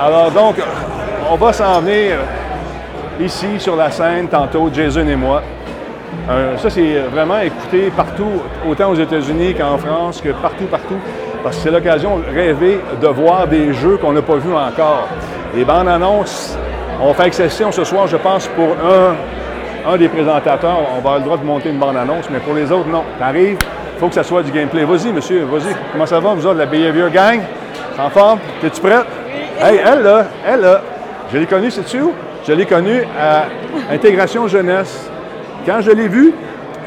Alors, 0.00 0.30
donc, 0.30 0.56
on 1.30 1.36
va 1.36 1.52
s'en 1.52 1.80
venir 1.80 2.18
ici, 3.20 3.58
sur 3.58 3.76
la 3.76 3.90
scène, 3.90 4.28
tantôt, 4.28 4.70
Jason 4.72 5.06
et 5.08 5.16
moi. 5.16 5.42
Euh, 6.28 6.56
ça, 6.58 6.70
c'est 6.70 6.98
vraiment 7.12 7.38
écouté 7.38 7.90
partout, 7.96 8.42
autant 8.68 8.90
aux 8.90 8.94
États-Unis 8.94 9.54
qu'en 9.54 9.78
France, 9.78 10.20
que 10.20 10.30
partout, 10.30 10.66
partout, 10.66 10.98
parce 11.42 11.56
que 11.56 11.62
c'est 11.62 11.70
l'occasion 11.70 12.18
de 12.18 12.24
rêver 12.34 12.80
de 13.00 13.06
voir 13.08 13.46
des 13.46 13.72
jeux 13.72 13.96
qu'on 13.96 14.12
n'a 14.12 14.22
pas 14.22 14.36
vus 14.36 14.54
encore. 14.54 15.08
Les 15.54 15.64
bandes 15.64 15.88
annonces, 15.88 16.58
on 17.00 17.08
va 17.08 17.14
faire 17.14 17.26
exception 17.26 17.70
ce 17.72 17.84
soir, 17.84 18.06
je 18.06 18.16
pense, 18.16 18.46
pour 18.48 18.68
un, 18.68 19.92
un 19.92 19.96
des 19.96 20.08
présentateurs. 20.08 20.78
On 20.90 20.94
va 20.94 20.98
avoir 20.98 21.18
le 21.18 21.24
droit 21.24 21.36
de 21.36 21.44
monter 21.44 21.70
une 21.70 21.78
bande 21.78 21.96
annonce, 21.96 22.28
mais 22.30 22.38
pour 22.38 22.54
les 22.54 22.70
autres, 22.72 22.88
non. 22.88 23.02
T'arrives, 23.18 23.58
il 23.60 24.00
faut 24.00 24.08
que 24.08 24.14
ça 24.14 24.22
soit 24.22 24.42
du 24.42 24.50
gameplay. 24.50 24.84
Vas-y, 24.84 25.12
monsieur, 25.12 25.44
vas-y. 25.44 25.74
Comment 25.92 26.06
ça 26.06 26.20
va, 26.20 26.34
vous 26.34 26.46
autres, 26.46 26.58
la 26.58 26.66
Behavior 26.66 27.10
Gang? 27.10 27.40
En 27.98 28.10
forme? 28.10 28.38
T'es-tu 28.60 28.80
prête? 28.80 29.06
Hey, 29.60 29.80
elle, 29.84 30.02
là, 30.02 30.26
elle, 30.46 30.60
là, 30.60 30.80
je 31.32 31.38
l'ai 31.38 31.46
connue, 31.46 31.70
sais-tu 31.70 32.00
où? 32.00 32.12
Je 32.46 32.52
l'ai 32.52 32.66
connue 32.66 33.02
à 33.20 33.44
Intégration 33.92 34.46
Jeunesse. 34.48 35.10
Quand 35.64 35.80
je 35.80 35.90
l'ai 35.90 36.08
vue, 36.08 36.32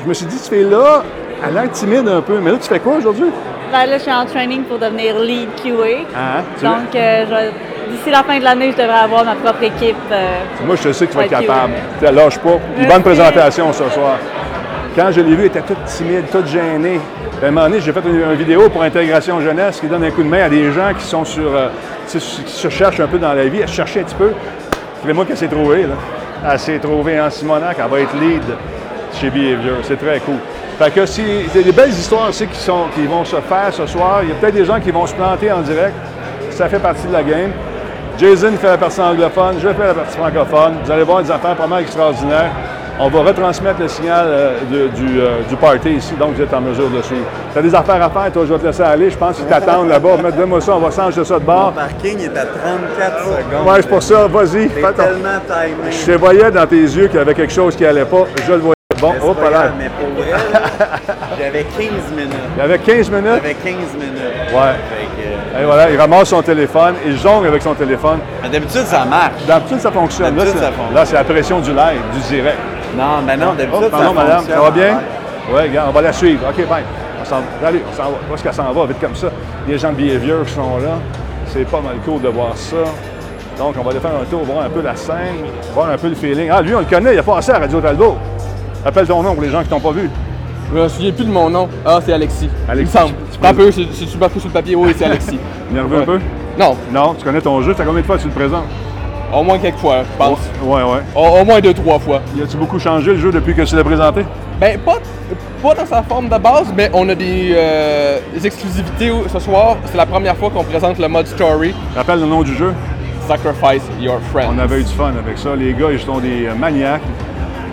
je 0.03 0.07
me 0.07 0.13
suis 0.13 0.25
dit, 0.27 0.37
tu 0.41 0.49
fais 0.49 0.63
là, 0.63 1.03
elle 1.47 1.57
a 1.57 1.61
l'air 1.61 1.71
timide 1.71 2.07
un 2.07 2.21
peu. 2.21 2.39
Mais 2.41 2.51
là, 2.51 2.57
tu 2.61 2.67
fais 2.69 2.79
quoi 2.79 2.93
aujourd'hui? 2.97 3.29
Ben 3.71 3.85
là, 3.85 3.97
je 3.97 4.03
suis 4.03 4.11
en 4.11 4.25
training 4.25 4.63
pour 4.63 4.77
devenir 4.79 5.19
lead 5.19 5.49
QA. 5.61 6.05
Ah, 6.15 6.41
tu 6.57 6.63
Donc, 6.65 6.95
euh, 6.95 7.25
je 7.25 7.29
vais- 7.35 7.51
d'ici 7.89 8.09
la 8.11 8.23
fin 8.23 8.37
de 8.39 8.43
l'année, 8.43 8.71
je 8.71 8.77
devrais 8.81 8.99
avoir 8.99 9.25
ma 9.25 9.35
propre 9.35 9.63
équipe. 9.63 9.95
euh, 10.11 10.39
Moi, 10.65 10.75
je 10.81 10.91
sais 10.91 11.05
que 11.07 11.11
tu 11.11 11.17
vas 11.17 11.25
être 11.25 11.29
capable. 11.31 11.73
QA. 12.01 12.09
Tu 12.09 12.15
lâche 12.15 12.37
pas. 12.39 12.49
Une 12.77 12.87
bonne 12.87 13.01
présentation 13.03 13.71
ce 13.73 13.89
soir. 13.89 14.17
Quand 14.95 15.11
je 15.11 15.21
l'ai 15.21 15.35
vue, 15.35 15.41
elle 15.41 15.45
était 15.47 15.61
toute 15.61 15.83
timide, 15.85 16.25
toute 16.31 16.47
gênée. 16.47 16.99
À 17.41 17.45
un 17.47 17.51
moment 17.51 17.67
donné, 17.67 17.79
j'ai 17.79 17.93
fait 17.93 18.01
une, 18.05 18.15
une 18.21 18.33
vidéo 18.35 18.69
pour 18.69 18.83
Intégration 18.83 19.39
Jeunesse 19.39 19.79
qui 19.79 19.87
donne 19.87 20.03
un 20.03 20.11
coup 20.11 20.23
de 20.23 20.27
main 20.27 20.43
à 20.45 20.49
des 20.49 20.71
gens 20.71 20.91
qui 20.97 21.05
sont 21.05 21.23
sur. 21.25 21.55
euh, 21.55 21.69
qui 22.07 22.19
se 22.19 22.69
cherchent 22.69 22.99
un 22.99 23.07
peu 23.07 23.19
dans 23.19 23.33
la 23.33 23.45
vie. 23.45 23.59
Elle 23.61 23.67
se 23.69 23.75
cherchait 23.75 23.99
un 24.01 24.03
petit 24.03 24.15
peu. 24.15 24.31
C'est 25.05 25.13
moi 25.13 25.25
qu'elle 25.25 25.37
s'est 25.37 25.47
trouvée, 25.47 25.83
là. 25.83 25.93
Elle 26.51 26.59
s'est 26.59 26.79
trouvée 26.79 27.19
en 27.21 27.29
Simonac. 27.29 27.77
Elle 27.79 27.89
va 27.89 27.99
être 27.99 28.15
lead 28.19 28.41
chez 29.13 29.29
Behavior. 29.29 29.77
C'est 29.83 29.97
très 29.97 30.19
cool. 30.21 30.35
Fait 30.79 30.91
que 30.91 31.05
si, 31.05 31.23
c'est 31.53 31.63
des 31.63 31.71
belles 31.71 31.89
histoires 31.89 32.29
aussi 32.29 32.47
qui, 32.47 32.57
sont, 32.57 32.85
qui 32.95 33.05
vont 33.05 33.23
se 33.25 33.35
faire 33.37 33.71
ce 33.71 33.85
soir. 33.85 34.21
Il 34.23 34.29
y 34.29 34.31
a 34.31 34.35
peut-être 34.35 34.55
des 34.55 34.65
gens 34.65 34.79
qui 34.79 34.91
vont 34.91 35.05
se 35.05 35.13
planter 35.13 35.51
en 35.51 35.59
direct. 35.61 35.93
Ça 36.51 36.67
fait 36.67 36.79
partie 36.79 37.05
de 37.07 37.13
la 37.13 37.21
game. 37.23 37.51
Jason 38.19 38.51
fait 38.57 38.67
la 38.67 38.77
partie 38.77 38.99
anglophone, 38.99 39.55
je 39.63 39.69
fais 39.69 39.87
la 39.87 39.93
partie 39.93 40.17
francophone. 40.17 40.73
Vous 40.83 40.91
allez 40.91 41.03
voir 41.03 41.23
des 41.23 41.31
affaires 41.31 41.55
vraiment 41.55 41.77
extraordinaires. 41.77 42.51
On 43.01 43.07
va 43.07 43.19
retransmettre 43.21 43.79
le 43.79 43.87
signal 43.87 44.25
euh, 44.27 44.59
de- 44.69 44.87
du, 44.89 45.21
euh, 45.21 45.37
du 45.47 45.55
party 45.55 45.91
ici, 45.91 46.15
donc 46.19 46.33
vous 46.35 46.41
êtes 46.41 46.53
en 46.53 46.59
mesure 46.59 46.89
de 46.89 47.01
suivre. 47.01 47.23
Tu 47.53 47.57
as 47.59 47.61
des 47.61 47.73
affaires 47.73 48.03
à 48.03 48.09
faire, 48.09 48.29
toi, 48.33 48.43
je 48.45 48.51
vais 48.53 48.59
te 48.59 48.65
laisser 48.65 48.83
aller. 48.83 49.09
Je 49.09 49.17
pense 49.17 49.37
qu'ils 49.37 49.45
t'attendent 49.45 49.87
là-bas. 49.87 50.17
Mets-moi 50.37 50.59
ça, 50.59 50.75
on 50.75 50.79
va 50.79 50.91
changer 50.91 51.23
ça 51.23 51.39
de 51.39 51.45
bord. 51.45 51.67
Mon 51.67 51.81
parking 51.81 52.19
est 52.19 52.37
à 52.37 52.45
34 52.45 53.19
secondes. 53.23 53.67
Ouais, 53.67 53.81
c'est 53.81 53.87
pour 53.87 54.03
ça, 54.03 54.27
vas-y. 54.27 54.67
Tellement 54.67 55.39
timé. 55.47 55.91
Je 55.91 56.05
te 56.11 56.17
voyais 56.17 56.51
dans 56.51 56.67
tes 56.67 56.75
yeux 56.81 57.07
qu'il 57.07 57.19
y 57.19 57.21
avait 57.21 57.33
quelque 57.33 57.53
chose 57.53 57.73
qui 57.73 57.85
allait 57.85 58.03
pas. 58.03 58.25
Je 58.45 58.51
le 58.51 58.57
voyais. 58.57 58.73
Bon, 59.01 59.13
hop 59.23 59.37
là. 59.51 59.71
Mais 59.77 59.89
pour 59.89 60.25
là, 60.25 60.37
j'avais 61.39 61.63
15 61.63 62.11
minutes. 62.15 62.33
Il 62.55 62.59
y 62.59 62.61
avait 62.63 62.79
15 62.79 63.09
minutes? 63.09 63.25
J'avais 63.41 63.53
15 63.53 63.73
minutes. 63.93 64.53
Ouais. 64.53 64.75
Que, 65.17 65.61
Et 65.61 65.65
voilà, 65.65 65.89
il 65.89 65.97
ramasse 65.99 66.29
son 66.29 66.41
téléphone, 66.41 66.95
il 67.05 67.17
jongle 67.17 67.47
avec 67.47 67.61
son 67.61 67.73
téléphone. 67.73 68.19
mais 68.43 68.49
d'habitude, 68.49 68.85
ça 68.85 69.05
marche. 69.05 69.43
D'habitude, 69.47 69.79
ça 69.79 69.91
fonctionne. 69.91 70.25
Là, 70.35 70.43
D'habitude, 70.43 70.53
c'est- 70.59 70.65
ça 70.65 70.71
fonctionne. 70.71 70.95
là, 70.95 71.05
c'est 71.05 71.15
la 71.15 71.23
pression 71.23 71.59
du 71.59 71.69
live, 71.71 72.01
du 72.13 72.19
direct. 72.35 72.57
Non, 72.97 73.21
mais 73.25 73.37
non, 73.37 73.53
d'habitude, 73.53 73.73
Oh, 73.73 73.83
ça 73.83 73.89
pardon, 73.89 74.13
madame, 74.13 74.37
fonctionne. 74.39 74.55
ça 74.57 74.61
va 74.63 74.71
bien? 74.71 74.99
Oui, 75.51 75.61
regarde, 75.61 75.87
on 75.89 75.93
va 75.93 76.01
la 76.01 76.13
suivre. 76.13 76.41
OK, 76.49 76.67
bye. 76.67 76.83
On 77.21 77.25
s'en 77.25 77.35
va. 77.37 77.67
Allez, 77.67 77.81
on 77.91 77.95
s'en 77.95 78.03
va. 78.03 78.09
Où 78.29 78.33
est-ce 78.33 78.43
qu'elle 78.43 78.53
s'en 78.53 78.71
va, 78.71 78.85
vite 78.85 78.99
comme 78.99 79.15
ça? 79.15 79.27
Les 79.67 79.77
gens 79.77 79.89
de 79.91 79.95
Behavior 79.95 80.43
qui 80.45 80.53
sont 80.53 80.77
là. 80.77 80.97
C'est 81.47 81.65
pas 81.67 81.81
mal 81.81 81.95
cool 82.05 82.21
de 82.21 82.27
voir 82.29 82.51
ça. 82.55 82.75
Donc, 83.57 83.75
on 83.77 83.83
va 83.83 83.91
aller 83.91 83.99
faire 83.99 84.11
un 84.21 84.25
tour, 84.25 84.43
voir 84.43 84.65
un 84.65 84.69
peu 84.69 84.81
la 84.81 84.95
scène, 84.95 85.43
voir 85.73 85.89
un 85.89 85.97
peu 85.97 86.07
le 86.07 86.15
feeling. 86.15 86.49
Ah, 86.53 86.61
lui, 86.61 86.73
on 86.75 86.79
le 86.79 86.85
connaît, 86.85 87.13
il 87.13 87.19
a 87.19 87.23
passé 87.23 87.51
à 87.51 87.59
Radio 87.59 87.81
Talbot. 87.81 88.17
Appelle 88.89 89.05
ton 89.05 89.21
nom 89.21 89.35
pour 89.35 89.43
les 89.43 89.51
gens 89.51 89.61
qui 89.61 89.69
t'ont 89.69 89.79
pas 89.79 89.91
vu. 89.91 90.09
Je 90.73 90.79
me 90.79 90.87
souviens 90.87 91.11
plus 91.11 91.25
de 91.25 91.29
mon 91.31 91.47
nom. 91.47 91.69
Ah, 91.85 91.99
c'est 92.03 92.11
Alexis. 92.11 92.49
Alexis. 92.67 92.91
Il 92.97 93.01
me 93.01 93.07
semble. 93.07 93.15
Tu 93.39 93.47
Un 93.47 93.53
peu, 93.53 93.71
c'est 93.71 93.85
c'est 93.93 94.19
marqué 94.19 94.39
sur 94.39 94.47
le 94.49 94.53
papier. 94.53 94.75
Oui, 94.75 94.95
c'est 94.97 95.05
Alexis. 95.05 95.37
Nerveux 95.71 95.99
un 96.01 96.05
peu? 96.05 96.19
Non, 96.57 96.75
Non, 96.91 97.13
tu 97.13 97.23
connais 97.23 97.39
ton 97.39 97.61
jeu? 97.61 97.75
Ça 97.77 97.85
combien 97.85 98.01
de 98.01 98.05
fois 98.07 98.17
tu 98.17 98.25
le 98.25 98.33
présentes? 98.33 98.65
au 99.31 99.43
moins 99.43 99.59
quelques 99.59 99.77
fois, 99.77 99.97
je 100.01 100.17
pense. 100.17 100.39
Ouais, 100.63 100.81
ouais. 100.81 101.01
Au, 101.15 101.39
au 101.39 101.45
moins 101.45 101.59
deux, 101.61 101.71
trois 101.75 101.99
fois. 101.99 102.19
Y 102.35 102.41
a-tu 102.41 102.57
beaucoup 102.57 102.79
changé 102.79 103.11
le 103.13 103.19
jeu 103.19 103.31
depuis 103.31 103.53
que 103.53 103.61
tu 103.61 103.75
l'as 103.75 103.83
présenté? 103.83 104.25
Ben, 104.59 104.79
pas, 104.79 104.97
pas 105.61 105.75
dans 105.75 105.85
sa 105.85 106.01
forme 106.01 106.29
de 106.29 106.37
base, 106.39 106.73
mais 106.75 106.89
on 106.95 107.07
a 107.09 107.13
des, 107.13 107.51
euh, 107.53 108.17
des 108.33 108.47
exclusivités 108.47 109.11
ce 109.31 109.37
soir. 109.37 109.77
C'est 109.85 109.97
la 109.97 110.07
première 110.07 110.35
fois 110.35 110.49
qu'on 110.49 110.63
présente 110.63 110.97
le 110.97 111.07
mode 111.07 111.27
story. 111.27 111.75
Rappelle 111.95 112.21
le 112.21 112.25
nom 112.25 112.41
du 112.41 112.55
jeu. 112.55 112.73
Sacrifice 113.27 113.83
Your 114.01 114.19
Friend. 114.31 114.49
On 114.55 114.57
avait 114.57 114.79
eu 114.81 114.83
du 114.83 114.93
fun 114.93 115.13
avec 115.23 115.37
ça. 115.37 115.55
Les 115.55 115.73
gars, 115.75 115.91
ils 115.91 115.99
sont 115.99 116.17
des 116.17 116.47
euh, 116.47 116.55
maniaques. 116.55 117.03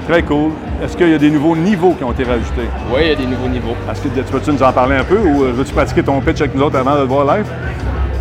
Très 0.08 0.22
cool. 0.22 0.52
Est-ce 0.82 0.96
qu'il 0.96 1.08
y 1.10 1.14
a 1.14 1.18
des 1.18 1.30
nouveaux 1.30 1.56
niveaux 1.56 1.92
qui 1.98 2.04
ont 2.04 2.12
été 2.12 2.22
rajoutés? 2.25 2.68
Oui, 2.92 3.00
il 3.02 3.08
y 3.08 3.12
a 3.12 3.14
des 3.16 3.26
nouveaux 3.26 3.48
niveaux. 3.48 3.75
Est-ce 3.90 4.00
que 4.02 4.08
tu 4.08 4.22
peux-tu 4.32 4.52
nous 4.52 4.62
en 4.62 4.72
parler 4.72 4.96
un 4.96 5.04
peu 5.04 5.18
ou 5.18 5.44
euh, 5.44 5.52
veux-tu 5.52 5.72
pratiquer 5.72 6.02
ton 6.02 6.20
pitch 6.20 6.40
avec 6.40 6.54
nous 6.54 6.62
autres 6.62 6.78
avant 6.78 6.94
de 6.94 7.00
le 7.00 7.06
voir 7.06 7.36
live? 7.36 7.46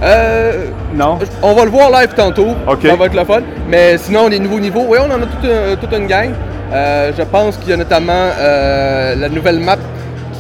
Euh, 0.04 0.66
Non? 0.94 1.20
on 1.42 1.54
va 1.54 1.64
le 1.64 1.70
voir 1.70 1.90
live 1.92 2.10
tantôt. 2.16 2.48
Ok. 2.68 2.86
Ça 2.88 2.96
va 2.96 3.06
être 3.06 3.16
le 3.16 3.24
fun. 3.24 3.42
Mais 3.70 3.98
sinon, 3.98 4.30
des 4.30 4.40
nouveaux 4.40 4.60
niveaux, 4.60 4.86
oui, 4.88 4.98
on 5.02 5.06
en 5.12 5.22
a 5.22 5.26
toute, 5.26 5.46
un- 5.50 5.76
toute 5.76 5.94
une 5.94 6.08
gang. 6.08 6.32
Euh, 6.74 7.12
je 7.18 7.24
pense 7.24 7.58
qu'il 7.58 7.70
y 7.70 7.74
a 7.74 7.78
notamment 7.78 8.30
euh, 8.40 9.16
la 9.16 9.30
nouvelle 9.30 9.60
map 9.60 9.78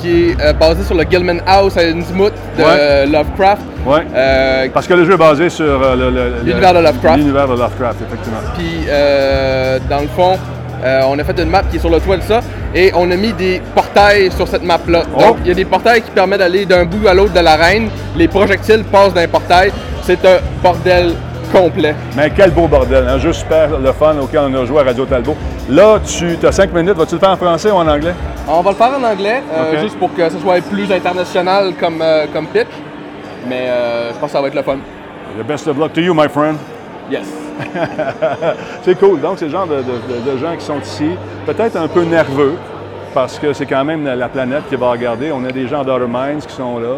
qui 0.01 0.31
est 0.31 0.41
euh, 0.41 0.53
basée 0.53 0.83
sur 0.83 0.95
le 0.95 1.03
Gilman 1.09 1.39
House 1.45 1.77
à 1.77 1.81
Innsmouth 1.81 2.33
de 2.57 2.63
Ouais. 2.63 2.69
euh, 2.69 3.05
Lovecraft. 3.05 3.61
Ouais. 3.85 3.99
Euh, 4.15 4.67
Parce 4.73 4.87
que 4.87 4.95
le 4.95 5.05
jeu 5.05 5.13
est 5.13 5.17
basé 5.17 5.49
sur 5.49 5.65
euh, 5.65 6.39
L'univers 6.43 6.73
de 6.73 6.79
Lovecraft. 6.79 7.17
L'univers 7.19 7.47
de 7.47 7.53
Lovecraft, 7.53 7.97
effectivement. 8.07 8.39
Puis, 8.57 8.85
euh, 8.89 9.77
dans 9.89 10.01
le 10.01 10.07
fond, 10.07 10.37
euh, 10.85 11.01
on 11.07 11.17
a 11.17 11.23
fait 11.23 11.39
une 11.39 11.49
map 11.49 11.63
qui 11.63 11.77
est 11.77 11.79
sur 11.79 11.89
le 11.89 11.99
toit 11.99 12.17
de 12.17 12.21
ça 12.21 12.41
et 12.73 12.91
on 12.95 13.09
a 13.09 13.15
mis 13.15 13.33
des 13.33 13.61
portails 13.73 14.31
sur 14.31 14.47
cette 14.47 14.63
map-là. 14.63 15.03
Oh. 15.15 15.19
Donc, 15.19 15.37
il 15.41 15.47
y 15.47 15.51
a 15.51 15.55
des 15.55 15.65
portails 15.65 16.01
qui 16.01 16.11
permettent 16.11 16.39
d'aller 16.39 16.65
d'un 16.65 16.85
bout 16.85 17.07
à 17.07 17.13
l'autre 17.13 17.33
de 17.33 17.39
l'arène. 17.39 17.89
Les 18.15 18.27
projectiles 18.27 18.83
passent 18.83 19.13
d'un 19.13 19.27
portail. 19.27 19.71
C'est 20.03 20.23
un 20.25 20.37
bordel 20.61 21.13
complet. 21.51 21.95
Mais 22.15 22.31
quel 22.35 22.51
beau 22.51 22.67
bordel, 22.67 23.07
un 23.07 23.17
jeu 23.17 23.33
super 23.33 23.79
le 23.79 23.91
fun 23.93 24.15
auquel 24.21 24.41
on 24.41 24.53
a 24.61 24.65
joué 24.65 24.81
à 24.81 24.83
Radio 24.83 25.05
Talbot. 25.05 25.35
Là, 25.69 25.99
tu 26.05 26.37
as 26.45 26.51
cinq 26.51 26.71
minutes, 26.73 26.95
vas-tu 26.97 27.15
le 27.15 27.19
faire 27.19 27.29
en 27.31 27.37
français 27.37 27.71
ou 27.71 27.75
en 27.75 27.87
anglais? 27.87 28.13
On 28.47 28.61
va 28.61 28.71
le 28.71 28.75
faire 28.75 28.91
en 28.99 29.03
anglais, 29.03 29.41
euh, 29.51 29.81
juste 29.81 29.97
pour 29.97 30.13
que 30.13 30.29
ce 30.29 30.37
soit 30.37 30.61
plus 30.61 30.91
international 30.91 31.73
comme, 31.79 32.01
euh, 32.01 32.25
comme 32.31 32.45
pitch. 32.47 32.67
Mais 33.47 33.67
je 34.13 34.19
pense 34.19 34.29
que 34.29 34.37
ça 34.37 34.41
va 34.41 34.47
être 34.47 34.55
le 34.55 34.63
fun. 34.63 34.77
The 35.39 35.45
best 35.45 35.67
of 35.67 35.77
luck 35.77 35.93
to 35.93 36.01
you, 36.01 36.13
my 36.13 36.27
friend. 36.27 36.57
Yes. 37.09 37.27
C'est 38.83 38.95
cool. 38.99 39.21
Donc, 39.21 39.37
c'est 39.37 39.45
le 39.45 39.51
genre 39.51 39.67
de, 39.67 40.37
gens 40.37 40.55
qui 40.57 40.65
sont 40.65 40.79
ici, 40.79 41.09
peut-être 41.45 41.75
un 41.75 41.87
peu 41.87 42.03
nerveux, 42.03 42.55
parce 43.13 43.39
que 43.39 43.53
c'est 43.53 43.65
quand 43.65 43.85
même 43.85 44.05
la 44.05 44.27
planète 44.27 44.63
qui 44.69 44.75
va 44.75 44.91
regarder. 44.91 45.31
On 45.31 45.43
a 45.45 45.51
des 45.51 45.67
gens 45.67 45.83
d'Outer 45.83 46.07
Minds 46.07 46.45
qui 46.45 46.53
sont 46.53 46.79
là, 46.79 46.97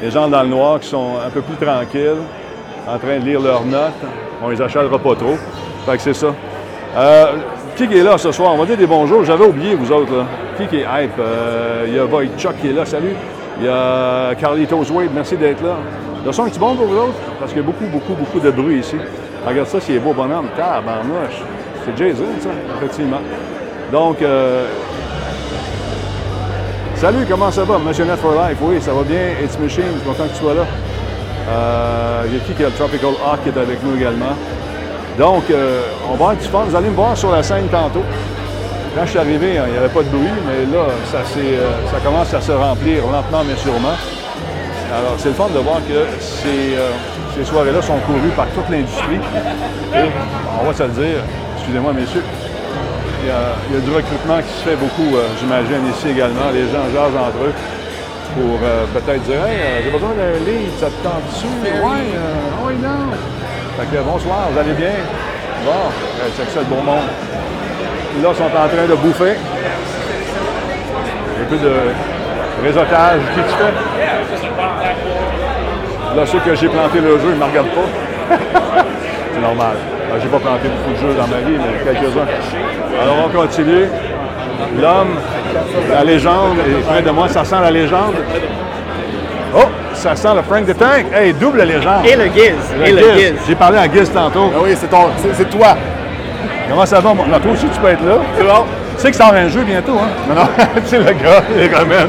des 0.00 0.10
gens 0.10 0.28
dans 0.28 0.42
le 0.42 0.48
noir 0.48 0.80
qui 0.80 0.88
sont 0.88 1.14
un 1.26 1.30
peu 1.30 1.40
plus 1.40 1.56
tranquilles, 1.56 2.22
en 2.86 2.98
train 2.98 3.18
de 3.18 3.24
lire 3.24 3.40
leurs 3.40 3.64
notes. 3.64 3.92
On 4.42 4.48
les 4.48 4.60
achalera 4.60 4.98
pas 4.98 5.14
trop. 5.14 5.36
Fait 5.86 5.96
que 5.96 6.02
c'est 6.02 6.14
ça. 6.14 6.28
Euh, 6.96 7.26
qui 7.76 7.84
est 7.84 8.02
là 8.02 8.16
ce 8.16 8.32
soir? 8.32 8.54
On 8.54 8.58
va 8.58 8.66
dire 8.66 8.76
des 8.76 8.86
bonjours. 8.86 9.24
J'avais 9.24 9.44
oublié, 9.44 9.74
vous 9.74 9.90
autres. 9.92 10.12
Là. 10.12 10.24
Qui 10.56 10.66
qui 10.66 10.76
est 10.76 10.84
hype? 10.84 11.18
Euh, 11.18 11.84
Il 11.88 11.94
y 11.94 11.98
a 11.98 12.38
Chuck 12.38 12.56
qui 12.60 12.68
est 12.68 12.72
là, 12.72 12.84
salut. 12.84 13.14
Il 13.58 13.66
y 13.66 13.68
a 13.68 14.34
Carlitos 14.34 14.90
Wade, 14.92 15.10
merci 15.14 15.36
d'être 15.36 15.62
là. 15.62 15.76
Le 16.24 16.32
son 16.32 16.46
est-tu 16.46 16.58
bon 16.58 16.74
pour 16.74 16.86
vous 16.86 16.96
autres? 16.96 17.18
Parce 17.38 17.52
qu'il 17.52 17.62
y 17.62 17.64
a 17.64 17.66
beaucoup, 17.66 17.86
beaucoup, 17.86 18.14
beaucoup 18.14 18.40
de 18.40 18.50
bruit 18.50 18.78
ici. 18.80 18.96
Regarde 19.46 19.68
ça, 19.68 19.78
c'est 19.80 19.98
beau 19.98 20.12
bonhomme. 20.12 20.48
Tabarnouche. 20.56 21.40
C'est 21.84 21.96
Jason, 21.96 22.24
ça, 22.40 22.48
effectivement. 22.78 23.20
Donc, 23.92 24.20
euh, 24.20 24.66
salut, 26.96 27.24
comment 27.28 27.52
ça 27.52 27.62
va? 27.62 27.78
Monsieur 27.78 28.04
Net 28.04 28.18
for 28.18 28.32
Life, 28.32 28.58
oui, 28.60 28.80
ça 28.80 28.92
va 28.92 29.02
bien. 29.02 29.34
It's 29.40 29.56
Machine, 29.58 29.84
je 29.94 29.98
suis 30.00 30.08
content 30.08 30.24
que 30.24 30.30
tu 30.30 30.40
sois 30.42 30.54
là. 30.54 30.62
Euh, 31.48 32.22
il 32.26 32.34
y 32.34 32.36
a 32.38 32.40
qui 32.40 32.52
qui 32.54 32.64
a 32.64 32.66
le 32.66 32.72
Tropical 32.72 33.10
Hawk 33.24 33.44
qui 33.44 33.50
est 33.50 33.58
avec 33.60 33.78
nous 33.84 33.96
également? 33.96 34.34
Donc, 35.16 35.44
euh, 35.50 35.82
on 36.06 36.14
va 36.14 36.14
avoir 36.14 36.36
du 36.36 36.44
fun. 36.46 36.64
Vous 36.66 36.74
allez 36.74 36.88
me 36.88 36.96
voir 36.96 37.16
sur 37.16 37.30
la 37.30 37.44
scène 37.44 37.68
tantôt. 37.68 38.02
Quand 38.96 39.04
je 39.04 39.10
suis 39.10 39.18
arrivé, 39.18 39.58
hein, 39.58 39.64
il 39.68 39.72
n'y 39.72 39.78
avait 39.78 39.88
pas 39.88 40.02
de 40.02 40.08
bruit, 40.08 40.26
mais 40.46 40.76
là, 40.76 40.86
euh, 40.86 41.70
ça 41.92 41.98
commence 42.04 42.34
à 42.34 42.40
se 42.40 42.50
remplir 42.50 43.02
lentement 43.04 43.44
mais 43.46 43.54
sûrement. 43.56 43.94
Alors, 44.90 45.14
c'est 45.18 45.28
le 45.28 45.34
fun 45.34 45.48
de 45.54 45.58
voir 45.60 45.76
que 45.86 46.06
ces, 46.18 46.74
euh, 46.74 46.90
ces 47.36 47.44
soirées-là 47.44 47.82
sont 47.82 47.98
courues 48.06 48.32
par 48.34 48.46
toute 48.48 48.68
l'industrie. 48.70 49.20
Et, 49.94 50.08
on 50.60 50.64
va 50.64 50.72
se 50.72 50.82
le 50.82 50.88
dire, 50.90 51.20
excusez-moi, 51.56 51.92
messieurs, 51.92 52.24
il 53.22 53.28
y, 53.28 53.30
a, 53.30 53.54
il 53.68 53.74
y 53.74 53.78
a 53.78 53.82
du 53.82 53.90
recrutement 53.90 54.38
qui 54.40 54.52
se 54.54 54.68
fait 54.68 54.76
beaucoup, 54.76 55.16
euh, 55.16 55.28
j'imagine, 55.40 55.84
ici 55.90 56.08
également. 56.08 56.48
Les 56.54 56.64
gens 56.72 56.86
jasent 56.94 57.16
entre 57.16 57.44
eux 57.44 57.54
pour 58.34 58.58
euh, 58.62 58.86
peut-être 58.94 59.22
dire 59.24 59.44
Hey, 59.44 59.58
euh, 59.58 59.80
j'ai 59.84 59.90
besoin 59.90 60.10
d'un 60.14 60.38
livre, 60.46 60.72
ça 60.78 60.86
te 60.86 60.98
tente 61.02 61.26
dessus? 61.28 61.46
Ouais, 61.64 62.06
euh, 62.14 62.64
oui, 62.64 62.74
non. 62.80 63.12
Fait 63.76 63.96
que 63.96 64.02
bonsoir, 64.02 64.48
vous 64.52 64.58
allez 64.58 64.72
bien? 64.72 64.96
Bon, 65.64 65.90
c'est 66.36 66.46
que 66.46 66.52
ça 66.52 66.60
le 66.60 66.66
bon 66.66 66.82
monde. 66.82 67.08
Là, 68.22 68.28
ils 68.30 68.36
sont 68.36 68.44
en 68.44 68.68
train 68.68 68.86
de 68.88 68.94
bouffer. 68.94 69.36
Un 71.40 71.44
peu 71.50 71.56
de 71.56 71.72
réseautage. 72.62 73.20
Qui 73.34 73.40
tu 73.40 73.56
fais? 73.58 74.65
Là, 76.16 76.24
ceux 76.24 76.38
que 76.38 76.54
j'ai 76.54 76.68
planté 76.68 76.98
le 77.00 77.18
jeu, 77.18 77.28
ils 77.28 77.34
ne 77.34 77.36
me 77.40 77.44
regardent 77.44 77.68
pas. 77.68 78.36
c'est 79.34 79.40
normal. 79.40 79.76
Ben, 80.10 80.20
j'ai 80.22 80.28
pas 80.28 80.38
planté 80.38 80.68
beaucoup 80.68 80.92
de 80.94 81.08
jeux 81.08 81.14
dans 81.14 81.26
ma 81.26 81.38
vie, 81.48 81.58
mais 81.58 81.84
quelques-uns. 81.92 83.02
Alors, 83.02 83.16
on 83.26 83.38
continue. 83.38 83.86
L'homme, 84.80 85.16
la 85.92 86.04
légende 86.04 86.56
est 86.66 86.80
près 86.90 87.02
de 87.02 87.10
moi. 87.10 87.28
Ça 87.28 87.44
sent 87.44 87.56
la 87.60 87.70
légende. 87.70 88.14
Oh, 89.54 89.64
ça 89.92 90.16
sent 90.16 90.28
le 90.34 90.42
Frank 90.42 90.64
the 90.66 90.76
Tank. 90.78 91.06
Hey, 91.14 91.34
double 91.34 91.62
légende. 91.62 92.06
Et 92.06 92.16
le 92.16 92.24
Giz. 92.26 92.54
Et 92.84 92.92
le 92.92 92.98
Giz. 92.98 93.18
Giz. 93.18 93.34
J'ai 93.48 93.54
parlé 93.54 93.78
à 93.78 93.84
Giz 93.92 94.10
tantôt. 94.10 94.50
Ah 94.54 94.60
oui, 94.64 94.70
c'est 94.74 94.88
toi. 95.50 95.76
Comment 96.68 96.86
ça 96.86 97.00
va? 97.00 97.12
mon- 97.12 97.26
Non, 97.26 97.38
toi 97.38 97.52
aussi, 97.52 97.66
tu 97.66 97.78
peux 97.78 97.88
être 97.88 98.04
là. 98.04 98.16
C'est 98.36 98.42
bon. 98.44 98.64
Tu 98.96 99.02
sais 99.02 99.10
que 99.10 99.16
ça 99.16 99.24
sort 99.26 99.34
un 99.34 99.48
jeu 99.48 99.62
bientôt, 99.62 99.92
hein? 99.98 100.08
Non, 100.28 100.34
non, 100.34 100.48
tu 100.82 100.86
sais, 100.88 100.98
le 100.98 101.04
gars, 101.04 101.42
il 101.56 101.74
ramène. 101.74 102.08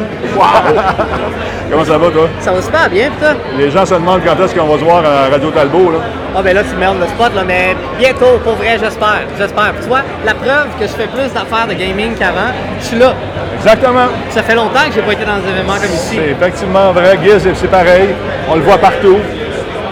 Comment 1.70 1.84
ça 1.84 1.98
va, 1.98 2.10
toi? 2.10 2.30
Ça 2.40 2.52
va 2.54 2.62
super 2.62 2.90
bien, 2.90 3.10
putain. 3.12 3.36
Les 3.58 3.70
gens 3.70 3.86
se 3.86 3.94
demandent 3.96 4.22
quand 4.26 4.42
est-ce 4.44 4.56
qu'on 4.56 4.68
va 4.68 4.80
se 4.80 4.84
voir 4.86 5.04
à 5.06 5.30
Radio 5.30 5.52
Talbot, 5.52 5.92
là. 5.92 5.98
Ah 6.36 6.42
ben 6.42 6.56
là, 6.56 6.62
tu 6.64 6.76
me 6.76 6.80
mets 6.80 6.88
on 6.88 6.96
the 6.96 7.10
spot, 7.10 7.36
là, 7.36 7.42
mais 7.46 7.76
bientôt, 8.00 8.38
pour 8.44 8.54
vrai, 8.56 8.78
j'espère. 8.82 9.22
J'espère. 9.38 9.74
Tu 9.82 9.88
vois, 9.88 10.02
la 10.26 10.34
preuve 10.34 10.68
que 10.80 10.84
je 10.88 10.94
fais 10.94 11.08
plus 11.08 11.28
d'affaires 11.34 11.68
de 11.68 11.74
gaming 11.74 12.16
qu'avant, 12.16 12.52
je 12.80 12.86
suis 12.86 12.98
là. 12.98 13.14
Exactement. 13.58 14.08
Ça 14.30 14.44
fait 14.44 14.56
longtemps 14.56 14.86
que 14.88 14.94
j'ai 14.96 15.02
pas 15.02 15.14
été 15.14 15.26
dans 15.26 15.38
des 15.38 15.50
événements 15.50 15.74
comme 15.76 15.92
ici. 15.94 16.16
C'est 16.24 16.32
effectivement 16.32 16.92
vrai. 16.94 17.18
Giz, 17.24 17.50
c'est- 17.54 17.68
pareil. 17.68 18.10
On 18.50 18.56
le 18.56 18.62
voit 18.62 18.78
partout. 18.78 19.18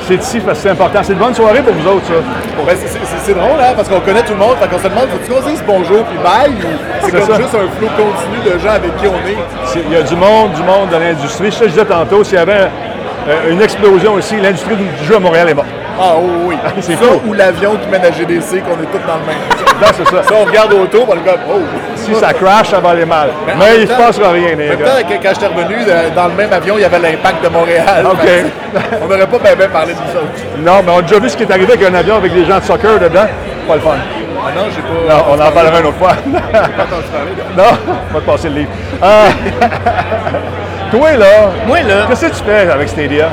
C'est 0.07 0.15
ici 0.21 0.39
parce 0.39 0.59
que 0.59 0.63
c'est 0.63 0.69
important. 0.69 0.99
C'est 1.01 1.13
une 1.13 1.19
bonne 1.19 1.33
soirée 1.33 1.61
pour 1.61 1.73
vous 1.73 1.87
autres, 1.89 2.05
ça. 2.05 2.13
C'est, 2.77 2.94
c'est- 3.25 3.34
drôle, 3.34 3.60
hein, 3.60 3.74
parce 3.75 3.89
qu'on 3.89 4.00
connaît 4.00 4.22
tout 4.24 4.34
le 4.34 4.39
monde, 4.39 4.55
fait 4.60 4.67
qu'on 4.70 4.79
se 4.79 4.88
demande, 4.88 5.08
faut-tu 5.10 5.32
qu'on 5.32 5.50
dise 5.50 5.63
bonjour 5.65 6.03
puis 6.05 6.17
bye, 6.20 6.51
ou 6.51 7.05
c'est, 7.05 7.12
comme 7.12 7.22
ça. 7.27 7.36
juste 7.36 7.55
un 7.55 7.67
flot 7.77 7.89
continu 7.98 8.53
de 8.53 8.60
gens 8.60 8.74
avec 8.74 8.96
qui 8.98 9.08
on 9.08 9.27
est? 9.27 9.38
Il 9.88 9.91
y 9.91 9.96
a 9.96 10.01
du 10.03 10.15
monde, 10.15 10.53
du 10.53 10.63
monde 10.63 10.89
de 10.91 10.98
l'industrie. 10.98 11.51
Ça, 11.51 11.65
je 11.65 11.70
disais 11.70 11.86
tantôt, 11.86 12.24
s'il 12.24 12.36
y 12.36 12.41
avait 12.41 12.70
euh, 13.27 13.51
une 13.51 13.62
explosion 13.62 14.17
ici, 14.20 14.36
l'industrie 14.41 14.75
du 14.75 14.88
jeu 15.05 15.15
à 15.15 15.20
Montréal 15.20 15.50
est 15.50 15.53
morte. 15.53 15.67
Ah 15.99 16.13
oui, 16.19 16.29
oui. 16.47 16.55
C'est 16.81 16.95
ça, 16.95 17.05
fou. 17.05 17.21
ou 17.27 17.33
l'avion 17.33 17.71
qui 17.77 17.87
mène 17.87 18.03
à 18.05 18.11
GDC, 18.11 18.61
qu'on 18.63 18.73
est 18.81 18.91
tous 18.91 19.05
dans 19.07 19.15
le 19.15 19.25
même. 19.27 19.37
Non, 19.75 19.87
c'est 19.91 20.05
ça. 20.07 20.23
Ça, 20.23 20.33
on 20.41 20.45
regarde 20.45 20.71
autour, 20.73 21.05
on 21.09 21.15
le 21.15 21.19
gars, 21.19 21.35
oh! 21.51 21.59
Si 21.97 22.15
ça 22.15 22.31
crash, 22.31 22.69
ça 22.69 22.79
va 22.79 22.91
aller 22.91 23.03
mal. 23.03 23.29
Mais 23.45 23.81
il 23.81 23.87
se 23.87 23.91
temps- 23.91 24.03
passera 24.03 24.31
rien, 24.31 24.53
En 24.53 24.57
les 24.57 24.69
gars. 24.69 24.75
temps, 24.85 25.07
quand 25.21 25.29
j'étais 25.33 25.47
revenu, 25.47 25.75
euh, 25.85 26.09
dans 26.15 26.27
le 26.29 26.33
même 26.33 26.53
avion, 26.53 26.75
il 26.77 26.81
y 26.83 26.85
avait 26.85 26.97
l'impact 26.99 27.43
de 27.43 27.49
Montréal. 27.49 28.05
OK. 28.09 28.81
On 29.01 29.05
n'aurait 29.05 29.27
pas 29.27 29.37
bien 29.39 29.55
bien 29.57 29.67
parlé 29.67 29.91
de 29.93 29.97
autres. 29.99 30.23
Non, 30.59 30.81
mais 30.85 30.91
on 30.95 30.99
a 30.99 31.01
déjà 31.01 31.19
vu 31.19 31.27
ce 31.29 31.35
qui 31.35 31.43
est 31.43 31.51
arrivé 31.51 31.73
avec 31.73 31.85
un 31.89 31.93
avion 31.93 32.15
avec 32.15 32.33
des 32.33 32.45
gens 32.45 32.59
de 32.59 32.63
soccer 32.63 32.97
dedans. 32.99 33.25
Pas 33.67 33.75
le 33.75 33.81
fun. 33.81 33.89
Ah 33.97 34.51
non, 34.55 34.63
j'ai 34.73 34.81
pas. 34.81 35.13
Non, 35.13 35.23
on 35.31 35.33
en 35.33 35.51
parlera 35.51 35.79
une 35.81 35.85
autre 35.87 35.97
fois. 35.97 36.13
pas 36.13 36.83
entendu 36.83 37.07
parler. 37.11 37.31
non, 37.57 37.95
on 38.11 38.13
va 38.13 38.19
te 38.21 38.25
passer 38.25 38.47
le 38.47 38.55
livre. 38.55 38.69
Euh, 39.03 39.29
toi, 40.91 41.11
là, 41.17 41.25
Moi, 41.67 41.79
là, 41.81 42.05
qu'est-ce 42.07 42.25
que 42.27 42.31
tu 42.37 42.43
fais 42.45 42.69
avec 42.71 42.87
Stadia? 42.87 43.27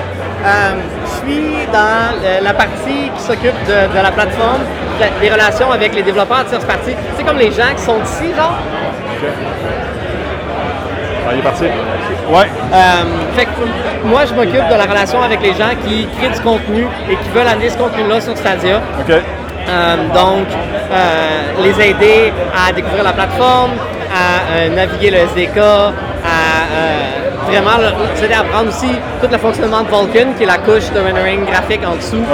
Euh, 0.45 0.75
je 1.05 1.27
suis 1.27 1.67
dans 1.73 2.13
le- 2.23 2.45
la 2.45 2.55
partie 2.55 3.11
qui 3.17 3.23
s'occupe 3.23 3.59
de, 3.67 3.97
de 3.97 4.03
la 4.03 4.11
plateforme, 4.11 4.63
de- 5.01 5.21
des 5.21 5.31
relations 5.31 5.71
avec 5.73 5.95
les 5.95 6.03
développeurs 6.03 6.45
de 6.45 6.49
tierce 6.51 6.65
partie. 6.65 6.95
C'est 7.17 7.25
comme 7.25 7.39
les 7.39 7.51
gens 7.53 7.73
qui 7.77 7.83
sont 7.83 7.99
ici, 8.03 8.33
genre? 8.37 8.53
Ah, 11.25 11.31
il 11.33 11.39
est 11.39 11.43
parti. 11.43 11.65
Ouais. 11.65 12.49
Euh, 12.73 13.05
fait 13.37 13.45
que 13.45 13.51
moi, 14.05 14.25
je 14.27 14.35
m'occupe 14.35 14.69
de 14.69 14.75
la 14.75 14.85
relation 14.85 15.23
avec 15.23 15.41
les 15.43 15.53
gens 15.55 15.71
qui 15.87 16.07
créent 16.19 16.31
du 16.35 16.41
contenu 16.41 16.87
et 17.09 17.17
qui 17.17 17.29
veulent 17.35 17.47
amener 17.47 17.69
ce 17.71 17.77
contenu-là 17.79 18.21
sur 18.21 18.37
Stadia. 18.37 18.79
OK. 19.01 19.11
Euh, 19.69 19.97
donc, 20.13 20.47
euh, 20.93 21.63
les 21.63 21.91
aider 21.91 22.33
à 22.67 22.73
découvrir 22.73 23.05
la 23.05 23.13
plateforme, 23.13 23.71
à 24.13 24.53
euh, 24.57 24.69
naviguer 24.75 25.11
le 25.11 25.19
SDK, 25.19 25.59
à 25.59 25.61
euh, 25.63 26.92
vraiment 27.53 27.77
leur- 27.79 27.95
les 28.17 28.25
aider 28.25 28.35
à 28.35 28.41
apprendre 28.41 28.69
aussi 28.69 28.93
tout 29.21 29.29
le 29.31 29.39
fonctionnement 29.39 29.83
de 29.83 29.89
Vulkan, 29.89 30.33
qui 30.37 30.43
est 30.45 30.47
la 30.47 30.59
couche 30.59 30.89
de 30.91 31.01
rendering 31.01 31.45
graphique 31.47 31.81
en 31.87 31.97
dessous, 31.97 32.25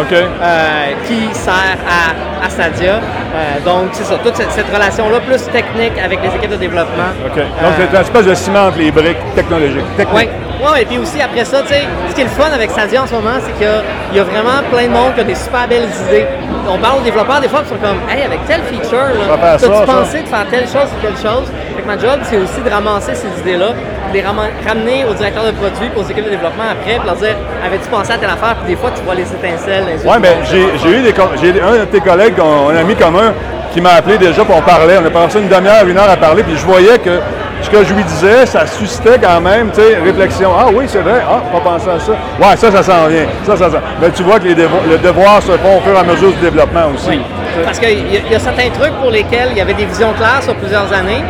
euh, 0.42 0.86
qui 1.06 1.28
sert 1.34 1.76
à, 1.98 2.46
à 2.46 2.48
Stadia. 2.50 2.94
Euh, 2.94 3.60
donc, 3.64 3.90
c'est 3.92 4.04
ça, 4.04 4.16
toute 4.22 4.36
cette, 4.36 4.50
cette 4.52 4.72
relation-là, 4.72 5.20
plus 5.20 5.42
technique 5.50 5.92
avec 6.02 6.18
les 6.22 6.28
équipes 6.36 6.50
de 6.52 6.56
développement. 6.56 7.10
Donc, 7.24 7.36
Euh, 7.36 7.42
c'est 7.76 7.96
une 7.96 8.00
espèce 8.02 8.26
de 8.26 8.34
ciment 8.34 8.66
entre 8.68 8.78
les 8.78 8.90
briques 8.90 9.18
technologiques. 9.34 9.84
oui, 10.14 10.28
ouais, 10.72 10.82
et 10.82 10.84
puis 10.86 10.98
aussi 10.98 11.20
après 11.20 11.44
ça, 11.44 11.62
tu 11.62 11.68
sais, 11.68 11.82
ce 12.10 12.14
qui 12.14 12.20
est 12.22 12.24
le 12.24 12.30
fun 12.30 12.50
avec 12.52 12.70
Stadia 12.70 13.02
en 13.02 13.06
ce 13.06 13.14
moment, 13.14 13.36
c'est 13.44 13.52
qu'il 13.58 13.66
y 14.14 14.16
y 14.16 14.20
a 14.20 14.24
vraiment 14.24 14.60
plein 14.72 14.84
de 14.86 14.92
monde 14.92 15.14
qui 15.14 15.20
a 15.20 15.24
des 15.24 15.34
super 15.34 15.68
belles 15.68 15.88
idées. 16.08 16.26
On 16.70 16.78
parle 16.78 16.98
aux 17.00 17.04
développeurs 17.04 17.40
des 17.40 17.48
fois 17.48 17.60
qui 17.62 17.68
sont 17.70 17.76
comme, 17.76 17.98
hey, 18.10 18.22
avec 18.24 18.40
telle 18.46 18.62
feature, 18.70 19.08
là, 19.18 19.58
ça. 19.58 19.68
pensé 19.86 20.22
de 20.22 20.28
faire 20.28 20.46
telle 20.50 20.66
chose 20.66 20.88
ou 20.94 20.98
telle 21.06 21.16
chose? 21.16 21.46
Fait 21.76 21.82
que 21.82 21.86
ma 21.86 21.96
job, 21.98 22.18
c'est 22.24 22.36
aussi 22.36 22.60
de 22.64 22.70
ramasser 22.70 23.14
ces 23.14 23.28
idées-là, 23.40 23.68
les 24.12 24.22
ramener 24.22 25.04
au 25.04 25.14
directeur 25.14 25.44
de 25.44 25.50
produit, 25.52 25.90
aux 25.96 26.04
équipes 26.04 26.24
de 26.24 26.30
développement 26.30 26.64
après, 26.72 26.96
puis 26.98 27.06
leur 27.06 27.16
dire, 27.16 27.36
avais-tu 27.64 27.88
pensé 27.88 28.12
à 28.12 28.18
telle 28.18 28.30
affaire? 28.30 28.56
Puis 28.64 28.74
des 28.74 28.80
fois, 28.80 28.90
tu 28.94 29.02
vois 29.02 29.14
les 29.14 29.22
étincelles. 29.22 29.84
Oui, 30.04 30.18
bien, 30.20 30.34
monde. 30.34 30.44
j'ai 30.82 30.90
eu 30.90 31.02
des, 31.02 31.14
j'ai 31.40 31.60
un 31.60 31.80
de 31.80 31.84
tes 31.86 32.00
collègues, 32.00 32.34
un, 32.40 32.74
un 32.74 32.76
ami 32.76 32.94
commun, 32.94 33.32
qui 33.72 33.80
m'a 33.80 33.94
appelé 33.94 34.18
déjà, 34.18 34.44
puis 34.44 34.54
on 34.56 34.62
parlait. 34.62 34.98
On 35.02 35.06
a 35.06 35.10
passé 35.10 35.40
une 35.40 35.48
demi-heure, 35.48 35.86
une 35.86 35.98
heure 35.98 36.10
à 36.10 36.16
parler, 36.16 36.42
puis 36.42 36.56
je 36.56 36.64
voyais 36.64 36.98
que 36.98 37.20
ce 37.60 37.70
que 37.70 37.84
je 37.84 37.92
lui 37.92 38.04
disais, 38.04 38.46
ça 38.46 38.66
suscitait 38.66 39.18
quand 39.20 39.40
même, 39.40 39.70
tu 39.70 39.80
sais, 39.80 39.98
réflexion. 40.02 40.50
Ah 40.56 40.66
oui, 40.72 40.84
c'est 40.86 41.00
vrai. 41.00 41.20
Ah, 41.28 41.42
pas 41.52 41.60
pensé 41.60 41.88
à 41.90 41.98
ça. 41.98 42.12
Ouais, 42.12 42.56
ça, 42.56 42.70
ça 42.70 42.82
s'en 42.82 43.06
vient. 43.08 43.26
Ça, 43.44 43.56
ça 43.56 43.68
Mais 44.00 44.10
tu 44.10 44.22
vois 44.22 44.38
que 44.38 44.44
les 44.44 44.54
le 44.54 44.98
devoir 44.98 45.42
se 45.42 45.52
font 45.52 45.78
au 45.78 45.80
fur 45.80 45.92
et 45.92 45.98
à 45.98 46.04
mesure 46.04 46.30
du 46.32 46.38
développement 46.40 46.86
aussi. 46.94 47.08
Oui. 47.10 47.20
Parce 47.64 47.78
qu'il 47.80 48.06
y, 48.06 48.32
y 48.32 48.34
a 48.34 48.38
certains 48.38 48.70
trucs 48.70 48.94
pour 49.00 49.10
lesquels 49.10 49.48
il 49.50 49.58
y 49.58 49.60
avait 49.60 49.74
des 49.74 49.86
visions 49.86 50.12
claires 50.16 50.42
sur 50.42 50.54
plusieurs 50.54 50.92
années. 50.92 51.24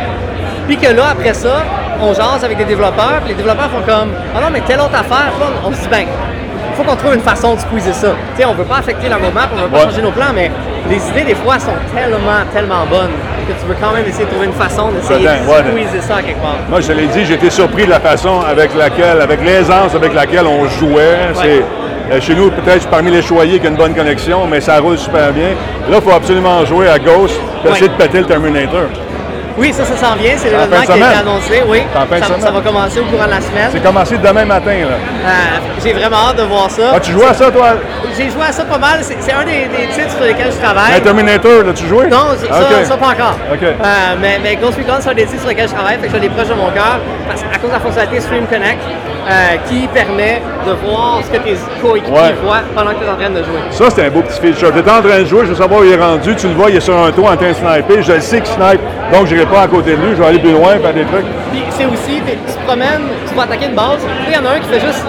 Puis 0.67 0.77
que 0.77 0.93
là, 0.93 1.05
après 1.11 1.33
ça, 1.33 1.63
on 2.01 2.13
jase 2.13 2.43
avec 2.43 2.57
des 2.57 2.65
développeurs, 2.65 3.19
puis 3.21 3.29
les 3.29 3.35
développeurs 3.35 3.69
font 3.69 3.81
comme 3.85 4.09
Ah 4.35 4.41
non, 4.41 4.47
mais 4.51 4.61
telle 4.61 4.79
autre 4.79 4.95
affaire, 4.95 5.31
Puis 5.37 5.47
on, 5.65 5.69
on 5.69 5.73
se 5.73 5.81
dit 5.81 5.87
ben, 5.89 6.05
il 6.71 6.75
faut 6.75 6.83
qu'on 6.89 6.95
trouve 6.95 7.13
une 7.15 7.21
façon 7.21 7.55
de 7.55 7.59
squeezer 7.59 7.93
ça. 7.93 8.09
Tu 8.35 8.41
sais, 8.41 8.45
on 8.45 8.53
veut 8.53 8.63
pas 8.63 8.77
affecter 8.77 9.09
la 9.09 9.17
roadmap, 9.17 9.49
on 9.53 9.61
veut 9.63 9.67
pas 9.67 9.77
Ouais. 9.79 9.83
changer 9.85 10.01
nos 10.01 10.11
plans, 10.11 10.31
mais 10.33 10.49
les 10.89 10.95
idées, 11.09 11.23
des 11.23 11.35
fois, 11.35 11.59
sont 11.59 11.73
tellement, 11.93 12.39
tellement 12.53 12.85
bonnes 12.89 13.11
que 13.47 13.53
tu 13.59 13.67
veux 13.67 13.75
quand 13.81 13.91
même 13.91 14.05
essayer 14.07 14.23
de 14.25 14.29
trouver 14.29 14.45
une 14.45 14.53
façon 14.53 14.89
d'essayer 14.91 15.19
de 15.19 15.25
ouais, 15.25 15.89
squeezer 15.89 16.01
ça 16.03 16.15
à 16.17 16.21
quelque 16.21 16.39
part. 16.41 16.55
Moi, 16.69 16.79
je 16.81 16.91
l'ai 16.93 17.07
dit, 17.07 17.25
j'ai 17.25 17.33
été 17.33 17.49
surpris 17.49 17.85
de 17.85 17.89
la 17.89 17.99
façon 17.99 18.41
avec 18.49 18.73
laquelle, 18.77 19.19
avec 19.21 19.43
l'aisance 19.43 19.93
avec 19.95 20.13
laquelle 20.13 20.45
on 20.47 20.67
jouait. 20.69 21.17
C'est 21.33 21.63
Euh, 22.11 22.19
chez 22.19 22.33
nous, 22.33 22.49
peut-être 22.49 22.87
parmi 22.87 23.11
les 23.11 23.21
choyés 23.21 23.59
qui 23.59 23.67
a 23.67 23.69
une 23.69 23.75
bonne 23.75 23.93
connexion, 23.93 24.47
mais 24.49 24.59
ça 24.61 24.79
roule 24.79 24.97
super 24.97 25.31
bien. 25.31 25.49
Là, 25.91 25.97
il 25.97 26.01
faut 26.01 26.09
absolument 26.11 26.65
jouer 26.65 26.89
à 26.89 26.97
gauche 26.97 27.29
essayer 27.69 27.87
de 27.87 27.93
péter 27.93 28.17
le 28.19 28.25
Terminator. 28.25 28.85
Oui, 29.59 29.73
ça, 29.73 29.83
ça 29.83 29.97
s'en 29.97 30.15
vient. 30.15 30.31
C'est 30.37 30.49
l'événement 30.49 30.81
qui 30.81 30.91
a 30.91 30.95
été 30.95 31.19
annoncé. 31.19 31.63
Oui, 31.67 31.83
ça, 31.93 32.51
va 32.51 32.61
commencer 32.61 32.99
au 33.01 33.05
courant 33.05 33.25
de 33.25 33.31
la 33.31 33.41
semaine. 33.41 33.69
C'est 33.71 33.83
commencé 33.83 34.17
demain 34.17 34.45
matin. 34.45 34.71
Là. 34.71 34.95
Euh, 34.95 35.31
J'ai 35.83 35.91
vraiment 35.91 36.29
hâte 36.29 36.37
de 36.37 36.43
voir 36.43 36.71
ça. 36.71 36.91
Ah, 36.95 36.99
tu 36.99 37.11
joues 37.11 37.25
à 37.25 37.33
ça, 37.33 37.51
toi? 37.51 37.71
J'ai 38.17 38.29
joué 38.29 38.43
à 38.47 38.51
ça 38.53 38.63
pas 38.63 38.77
mal. 38.77 39.01
C'est 39.03 39.33
un 39.33 39.43
des, 39.43 39.67
des 39.67 39.87
titres 39.93 40.11
sur 40.11 40.23
lesquels 40.23 40.53
je 40.53 40.57
travaille. 40.57 40.95
Un 40.95 41.01
Terminator, 41.01 41.63
l'as-tu 41.65 41.87
joué? 41.87 42.07
Non, 42.07 42.27
ça, 42.37 42.85
ça, 42.85 42.97
pas 42.97 43.07
encore. 43.07 43.37
OK. 43.53 43.63
Euh, 43.63 43.75
mais, 44.21 44.39
mais 44.41 44.55
Ghost 44.55 44.77
Recon, 44.77 44.99
c'est 45.01 45.09
un 45.09 45.13
des 45.13 45.25
titres 45.25 45.41
sur 45.41 45.49
lesquels 45.49 45.67
je 45.67 45.73
travaille, 45.73 45.97
fait 45.99 46.07
que 46.07 46.13
j'ai 46.13 46.19
des 46.21 46.29
proches 46.29 46.47
de 46.47 46.53
mon 46.53 46.71
cœur, 46.71 46.99
à 47.29 47.57
cause 47.57 47.69
de 47.69 47.73
la 47.73 47.79
fonctionnalité 47.79 48.21
Stream 48.21 48.45
Connect, 48.47 48.79
euh, 49.29 49.55
qui 49.69 49.87
permet 49.87 50.41
de 50.65 50.71
voir 50.85 51.19
ce 51.23 51.29
que 51.37 51.43
tes 51.43 51.55
coéquipiers 51.81 52.13
Ouais. 52.13 52.33
voient 52.43 52.61
pendant 52.75 52.91
que 52.91 52.95
tu 52.99 53.03
es 53.05 53.09
en 53.09 53.15
train 53.15 53.29
de 53.29 53.43
jouer. 53.43 53.61
Ça, 53.71 53.85
c'est 53.89 54.05
un 54.05 54.09
beau 54.09 54.21
petit 54.21 54.39
feature. 54.39 54.71
Tu 54.71 54.79
es 54.79 54.81
en 54.89 55.01
train 55.01 55.19
de 55.19 55.25
jouer, 55.25 55.41
je 55.43 55.49
veux 55.51 55.55
savoir 55.55 55.81
où 55.81 55.83
il 55.83 55.91
est 55.93 56.01
rendu. 56.01 56.35
Tu 56.35 56.47
le 56.47 56.53
vois, 56.53 56.69
il 56.69 56.77
est 56.77 56.81
sur 56.81 56.97
un 56.97 57.11
toit 57.11 57.31
en 57.31 57.37
train 57.37 57.49
de 57.49 57.53
sniper. 57.53 58.01
Je 58.01 58.11
le 58.13 58.21
sais 58.21 58.41
qu'il 58.41 58.53
snipe, 58.53 58.81
donc 59.13 59.27
je 59.27 59.35
n'irai 59.35 59.45
pas 59.45 59.61
à 59.61 59.67
côté 59.67 59.91
de 59.91 59.97
lui. 60.01 60.11
Je 60.11 60.21
vais 60.21 60.25
aller 60.25 60.39
plus 60.39 60.51
loin, 60.51 60.77
faire 60.81 60.93
des 60.93 61.05
trucs. 61.05 61.25
Puis 61.51 61.63
c'est 61.69 61.85
aussi, 61.85 62.21
tu 62.25 62.53
te 62.53 62.65
promènes, 62.65 63.05
tu 63.27 63.35
vas 63.35 63.43
attaquer 63.43 63.65
une 63.67 63.75
base, 63.75 64.01
il 64.27 64.33
y 64.33 64.37
en 64.37 64.45
a 64.45 64.55
un 64.55 64.59
qui 64.59 64.67
fait 64.69 64.79
juste 64.85 65.05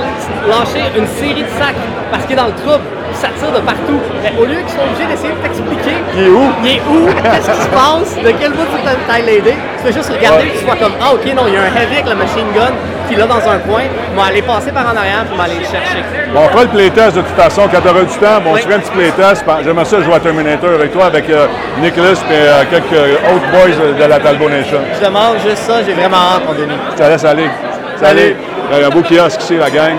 lâcher 0.49 0.85
une 0.97 1.07
série 1.07 1.43
de 1.43 1.49
sacs 1.59 1.75
parce 2.11 2.25
qu'il 2.25 2.33
est 2.33 2.41
dans 2.41 2.47
le 2.47 2.53
trouble, 2.65 2.85
ça 3.15 3.29
tire 3.39 3.53
de 3.53 3.61
partout. 3.61 4.01
Mais 4.23 4.33
au 4.41 4.45
lieu 4.45 4.57
qu'ils 4.65 4.71
soient 4.77 4.85
obligés 4.85 5.07
d'essayer 5.09 5.33
de 5.35 5.41
t'expliquer 5.45 5.97
Il 6.17 6.25
est 6.25 6.29
où? 6.29 6.45
il 6.65 6.69
est 6.77 6.83
où, 6.89 7.07
qu'est-ce 7.07 7.51
qui 7.51 7.63
se 7.63 7.69
passe, 7.69 8.17
de 8.25 8.31
quel 8.41 8.53
bout 8.53 8.65
tu 8.73 8.81
t'ailles 9.09 9.25
l'aider, 9.27 9.55
tu 9.79 9.83
fais 9.85 9.93
juste 9.93 10.11
regarder, 10.11 10.45
puis 10.45 10.59
tu 10.61 10.65
vois 10.65 10.77
comme, 10.77 10.93
ah 11.01 11.13
ok, 11.15 11.25
non, 11.37 11.43
il 11.49 11.55
y 11.55 11.57
a 11.57 11.63
un 11.63 11.73
heavy 11.77 11.97
avec 12.01 12.09
le 12.09 12.17
machine 12.17 12.49
gun 12.55 12.73
qui 13.11 13.17
est 13.17 13.19
là 13.19 13.27
dans 13.27 13.43
un 13.51 13.59
coin, 13.59 13.83
on 14.15 14.21
va 14.21 14.29
aller 14.29 14.43
passer 14.43 14.71
par 14.71 14.85
en 14.87 14.97
arrière, 14.97 15.25
puis 15.25 15.33
on 15.35 15.37
va 15.37 15.45
aller 15.45 15.59
le 15.59 15.65
chercher. 15.65 16.05
Bon, 16.33 16.41
on 16.45 16.49
fera 16.49 16.63
le 16.63 16.69
playtest 16.69 17.17
de 17.17 17.23
toute 17.23 17.37
façon. 17.37 17.63
Quand 17.73 17.81
tu 17.81 17.89
auras 17.89 18.03
du 18.03 18.17
temps, 18.19 18.41
bon, 18.45 18.53
Oui. 18.55 18.61
tu 18.61 18.67
feras 18.69 18.77
un 18.77 18.81
petit 18.81 18.93
playtest. 18.93 19.45
J'aimerais 19.65 19.85
ça 19.85 20.01
jouer 20.01 20.15
à 20.15 20.21
Terminator 20.21 20.71
avec 20.71 20.93
toi, 20.93 21.07
avec 21.07 21.29
euh, 21.29 21.47
Nicholas 21.81 22.13
et 22.31 22.33
euh, 22.33 22.63
quelques 22.71 23.03
autres 23.35 23.51
boys 23.51 23.93
de 23.99 24.05
la 24.05 24.19
Talbot 24.21 24.49
Nation. 24.49 24.79
Je 25.01 25.05
demande 25.05 25.39
juste 25.45 25.59
ça, 25.59 25.83
j'ai 25.85 25.93
vraiment 25.95 26.17
hâte, 26.17 26.43
mon 26.47 26.55
Denis. 26.55 26.79
Je 26.93 27.03
te 27.03 27.09
laisse 27.09 27.25
aller. 27.25 27.51
Salut. 27.97 28.37
Il 28.73 28.79
y 28.79 28.83
a 28.85 28.87
un 28.87 28.91
beau 28.91 29.03
kiosque 29.03 29.43
ici, 29.43 29.57
la 29.57 29.71
gang. 29.71 29.97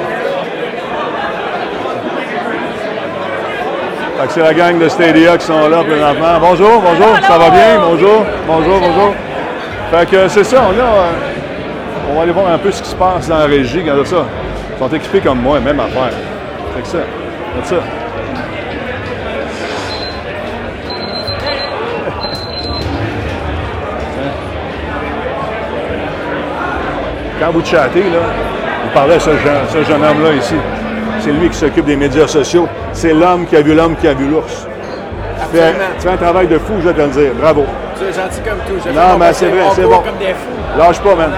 Fait 4.22 4.28
que 4.28 4.34
c'est 4.34 4.42
la 4.44 4.54
gang 4.54 4.78
de 4.80 4.88
Stadia 4.88 5.38
qui 5.38 5.46
sont 5.46 5.68
là 5.68 5.84
présentement. 5.84 6.40
Bonjour, 6.40 6.82
bonjour, 6.82 7.16
ça 7.28 7.38
va 7.38 7.50
bien? 7.50 7.80
Bonjour, 7.84 8.24
bonjour, 8.48 8.80
bonjour. 8.80 9.14
Fait 9.92 10.10
que 10.10 10.28
c'est 10.30 10.44
ça, 10.46 10.62
on 10.70 10.80
a. 10.80 11.31
on 12.12 12.16
va 12.16 12.22
aller 12.24 12.32
voir 12.32 12.48
un 12.52 12.58
peu 12.58 12.72
ce 12.72 12.82
qui 12.82 12.90
se 12.90 12.96
passe 12.96 13.28
dans 13.30 13.38
la 13.38 13.46
régie. 13.46 13.80
Regardez 13.80 14.06
ça. 14.06 14.26
Ils 14.76 14.80
sont 14.80 14.94
équipés 14.94 15.22
comme 15.22 15.40
moi, 15.40 15.60
même 15.60 15.80
affaire. 15.80 16.12
Fait 16.76 16.82
que 16.82 16.88
ça. 16.88 16.98
Regarde 17.56 17.66
ça. 17.68 17.76
Quand 27.40 27.52
vous 27.52 27.66
chattez, 27.66 28.02
là, 28.04 28.20
vous 28.84 28.90
parlez 28.94 29.16
à 29.16 29.20
ce 29.20 29.32
jeune, 29.32 29.62
ce 29.70 29.84
jeune 29.84 30.04
homme-là 30.04 30.34
ici. 30.34 30.56
C'est 31.20 31.32
lui 31.32 31.50
qui 31.50 31.58
s'occupe 31.58 31.86
des 31.86 31.96
médias 31.96 32.28
sociaux. 32.28 32.68
C'est 32.94 33.14
l'homme 33.14 33.46
qui 33.48 33.56
a 33.56 33.62
vu 33.62 33.74
l'homme 33.74 33.96
qui 33.96 34.08
a 34.08 34.14
vu 34.14 34.28
l'ours. 34.28 34.68
Tu 35.52 35.58
fais, 35.58 35.74
tu 35.98 36.02
fais 36.04 36.10
un 36.10 36.18
travail 36.18 36.48
de 36.48 36.58
fou, 36.60 36.74
je 36.82 36.88
vais 36.90 36.94
te 36.94 37.02
le 37.02 37.08
dire. 37.08 37.32
Bravo. 37.40 37.66
Tu 37.98 38.06
es 38.06 38.14
gentil 38.14 38.42
comme 38.42 38.60
tout. 38.68 38.82
Je 38.86 38.92
Non, 38.92 39.18
mais 39.20 39.34
c'est 39.34 39.48
vrai, 39.48 39.64
c'est 39.76 39.84
bon. 39.84 40.00
comme 40.00 40.18
des 40.20 40.34
fous. 40.34 40.78
Lâche 40.78 41.00
pas, 41.00 41.16
man. 41.16 41.32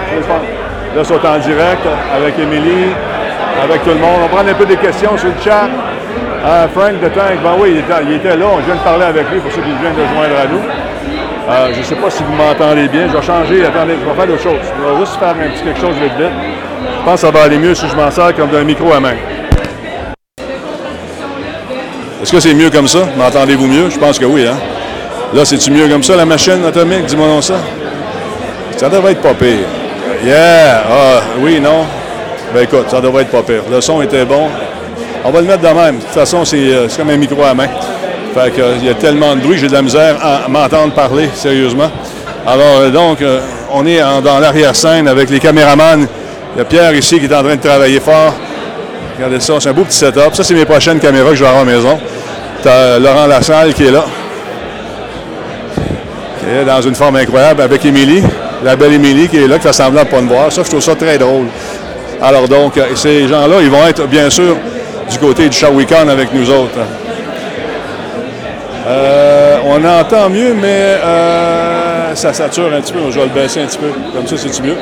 Là, 0.96 1.02
ils 1.02 1.06
sont 1.06 1.26
en 1.26 1.40
direct 1.40 1.82
avec 2.16 2.38
Émilie, 2.38 2.94
avec 3.64 3.84
tout 3.84 3.90
le 3.90 3.96
monde. 3.96 4.18
On 4.18 4.22
va 4.22 4.28
prendre 4.28 4.50
un 4.50 4.54
peu 4.54 4.66
des 4.66 4.78
questions 4.78 5.18
sur 5.18 5.30
le 5.30 5.42
chat. 5.44 5.68
Euh, 6.46 6.68
Frank 6.76 7.00
de 7.02 7.08
Tank, 7.08 7.42
ben 7.42 7.56
oui, 7.58 7.72
il 7.72 7.80
était, 7.80 7.94
il 8.06 8.14
était 8.16 8.36
là. 8.36 8.46
On 8.54 8.60
vient 8.60 8.76
de 8.76 8.80
parler 8.82 9.06
avec 9.06 9.30
lui 9.32 9.40
pour 9.40 9.52
ceux 9.52 9.62
qui 9.62 9.72
viennent 9.82 9.96
de 9.96 10.06
joindre 10.14 10.36
à 10.40 10.46
nous. 10.46 10.62
Euh, 11.50 11.74
je 11.74 11.80
ne 11.80 11.84
sais 11.84 11.96
pas 11.96 12.10
si 12.10 12.22
vous 12.24 12.34
m'entendez 12.34 12.88
bien. 12.88 13.08
Je 13.08 13.18
vais 13.18 13.24
changer. 13.24 13.66
Attendez, 13.66 13.96
je 14.00 14.08
vais 14.08 14.16
faire 14.16 14.28
d'autres 14.28 14.44
choses. 14.44 14.62
Je 14.62 14.94
vais 14.94 15.00
juste 15.00 15.16
faire 15.16 15.30
un 15.30 15.50
petit 15.50 15.64
quelque 15.64 15.80
chose 15.80 15.96
vite 15.96 16.14
vite. 16.18 16.32
Je 17.00 17.06
pense 17.06 17.22
que 17.22 17.28
ça 17.28 17.32
va 17.32 17.44
aller 17.44 17.58
mieux 17.58 17.74
si 17.74 17.88
je 17.88 17.96
m'en 17.96 18.12
sers 18.12 18.36
comme 18.36 18.50
d'un 18.50 18.64
micro 18.64 18.94
à 18.94 19.00
main. 19.00 19.16
Est-ce 22.22 22.32
que 22.32 22.40
c'est 22.40 22.54
mieux 22.54 22.70
comme 22.70 22.88
ça? 22.88 23.00
M'entendez-vous 23.18 23.68
mieux? 23.68 23.90
Je 23.90 23.98
pense 23.98 24.20
que 24.20 24.26
oui, 24.26 24.46
hein? 24.48 24.58
Là, 25.34 25.44
c'est-tu 25.44 25.72
mieux 25.72 25.88
comme 25.88 26.04
ça, 26.04 26.16
la 26.16 26.26
machine 26.26 26.64
atomique? 26.64 27.06
Dis-moi 27.06 27.28
non 27.28 27.42
ça. 27.42 27.56
Ça 28.78 28.88
devrait 28.90 29.14
être 29.14 29.22
pas 29.22 29.34
pire. 29.34 29.66
Yeah! 30.24 30.84
Ah, 30.90 31.22
oui, 31.40 31.60
non? 31.60 31.86
Ben 32.54 32.64
écoute, 32.64 32.86
ça 32.90 33.02
devrait 33.02 33.24
être 33.24 33.32
pas 33.32 33.44
pire. 33.44 33.64
Le 33.70 33.82
son 33.82 34.02
était 34.02 34.24
bon. 34.24 34.48
On 35.26 35.32
va 35.32 35.42
le 35.42 35.48
mettre 35.48 35.64
de 35.64 35.68
même. 35.68 35.98
De 35.98 36.02
toute 36.02 36.12
façon, 36.12 36.46
c'est 36.46 36.58
euh, 36.58 36.88
comme 36.96 37.10
un 37.10 37.18
micro 37.18 37.44
à 37.44 37.54
main. 37.54 37.68
Fait 38.34 38.56
que, 38.56 38.62
euh, 38.62 38.76
il 38.80 38.86
y 38.86 38.90
a 38.90 38.94
tellement 38.94 39.36
de 39.36 39.42
bruit, 39.42 39.58
j'ai 39.58 39.68
de 39.68 39.74
la 39.74 39.82
misère 39.82 40.16
à 40.22 40.48
m'entendre 40.48 40.94
parler, 40.94 41.30
sérieusement. 41.34 41.92
Alors, 42.48 42.80
euh, 42.80 42.90
donc, 42.90 43.18
on 43.74 43.86
est 43.86 44.00
dans 44.00 44.40
l'arrière-scène 44.40 45.10
avec 45.10 45.30
les 45.30 45.40
caméramans. 45.40 46.08
Il 46.56 46.60
y 46.60 46.62
a 46.62 46.66
Pierre 46.66 46.94
ici 46.94 47.20
qui 47.20 47.26
est 47.26 47.36
en 47.36 47.44
train 47.44 47.56
de 47.56 47.62
travailler 47.62 48.00
fort. 48.00 48.34
Regardez 49.18 49.42
ça, 49.42 49.56
c'est 49.60 49.70
un 49.70 49.74
beau 49.74 49.84
petit 49.84 49.98
setup. 49.98 50.34
Ça, 50.34 50.44
c'est 50.44 50.54
mes 50.54 50.66
prochaines 50.66 51.00
caméras 51.00 51.32
que 51.32 51.36
je 51.36 51.44
vais 51.44 51.50
avoir 51.50 51.64
à 51.64 51.66
la 51.66 51.72
maison. 51.74 52.00
T'as 52.62 52.98
Laurent 52.98 53.28
Lassalle 53.28 53.74
qui 53.74 53.88
est 53.88 53.92
là. 53.92 54.06
Qui 56.40 56.50
est 56.50 56.66
dans 56.66 56.82
une 56.82 56.96
forme 56.96 57.18
incroyable 57.18 57.62
avec 57.62 57.84
Émilie, 57.86 58.24
la 58.64 58.76
belle 58.76 58.94
Émilie 58.94 59.28
qui 59.28 59.38
est 59.38 59.48
là, 59.48 59.58
qui 59.58 59.68
fait 59.68 59.74
semblant 59.74 60.02
de 60.02 60.08
ne 60.08 60.12
pas 60.12 60.22
me 60.22 60.28
voir. 60.28 60.52
Ça, 60.52 60.64
je 60.64 60.70
trouve 60.70 60.82
ça 60.82 60.96
très 60.96 61.18
drôle. 61.18 61.48
Alors 62.22 62.48
donc, 62.48 62.78
euh, 62.78 62.96
ces 62.96 63.28
gens-là, 63.28 63.58
ils 63.62 63.70
vont 63.70 63.86
être 63.86 64.08
bien 64.08 64.30
sûr 64.30 64.56
du 65.10 65.18
côté 65.18 65.50
du 65.50 65.58
Shawicon 65.58 66.08
avec 66.08 66.34
nous 66.34 66.50
autres. 66.50 66.80
Euh, 68.88 69.58
on 69.66 69.84
entend 69.84 70.30
mieux, 70.30 70.54
mais 70.54 70.98
euh, 71.04 72.16
ça 72.16 72.34
sature 72.34 72.72
un 72.74 72.82
petit 72.82 72.94
peu. 72.94 73.00
Je 73.10 73.20
vais 73.20 73.26
le 73.26 73.32
baisser 73.34 73.62
un 73.62 73.66
petit 73.66 73.78
peu. 73.78 73.92
Comme 74.14 74.28
ça, 74.28 74.38
c'est-tu 74.38 74.62
mieux? 74.62 74.78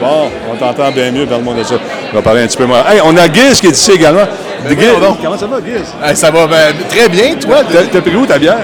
Bon, 0.00 0.30
on 0.50 0.56
t'entend 0.56 0.90
bien 0.90 1.10
mieux 1.12 1.26
dans 1.26 1.38
le 1.38 1.44
monde 1.44 1.58
de 1.58 1.62
ça. 1.62 1.76
On 2.12 2.16
va 2.16 2.22
parler 2.22 2.42
un 2.42 2.46
petit 2.46 2.56
peu 2.56 2.66
moins. 2.66 2.84
Hey, 2.88 3.00
on 3.04 3.16
a 3.16 3.32
Giz 3.32 3.60
qui 3.60 3.68
est 3.68 3.70
ici 3.70 3.92
également. 3.92 4.26
Giz, 4.68 4.76
donc. 5.00 5.18
comment 5.22 5.38
ça 5.38 5.46
va, 5.46 5.58
Giz? 5.58 6.18
Ça 6.18 6.30
va 6.30 6.46
ben, 6.46 6.74
très 6.88 7.08
bien, 7.08 7.34
toi? 7.36 7.58
T'as 7.70 7.84
t'as 7.84 8.00
pris 8.00 8.16
où 8.16 8.26
ta 8.26 8.38
bière? 8.38 8.58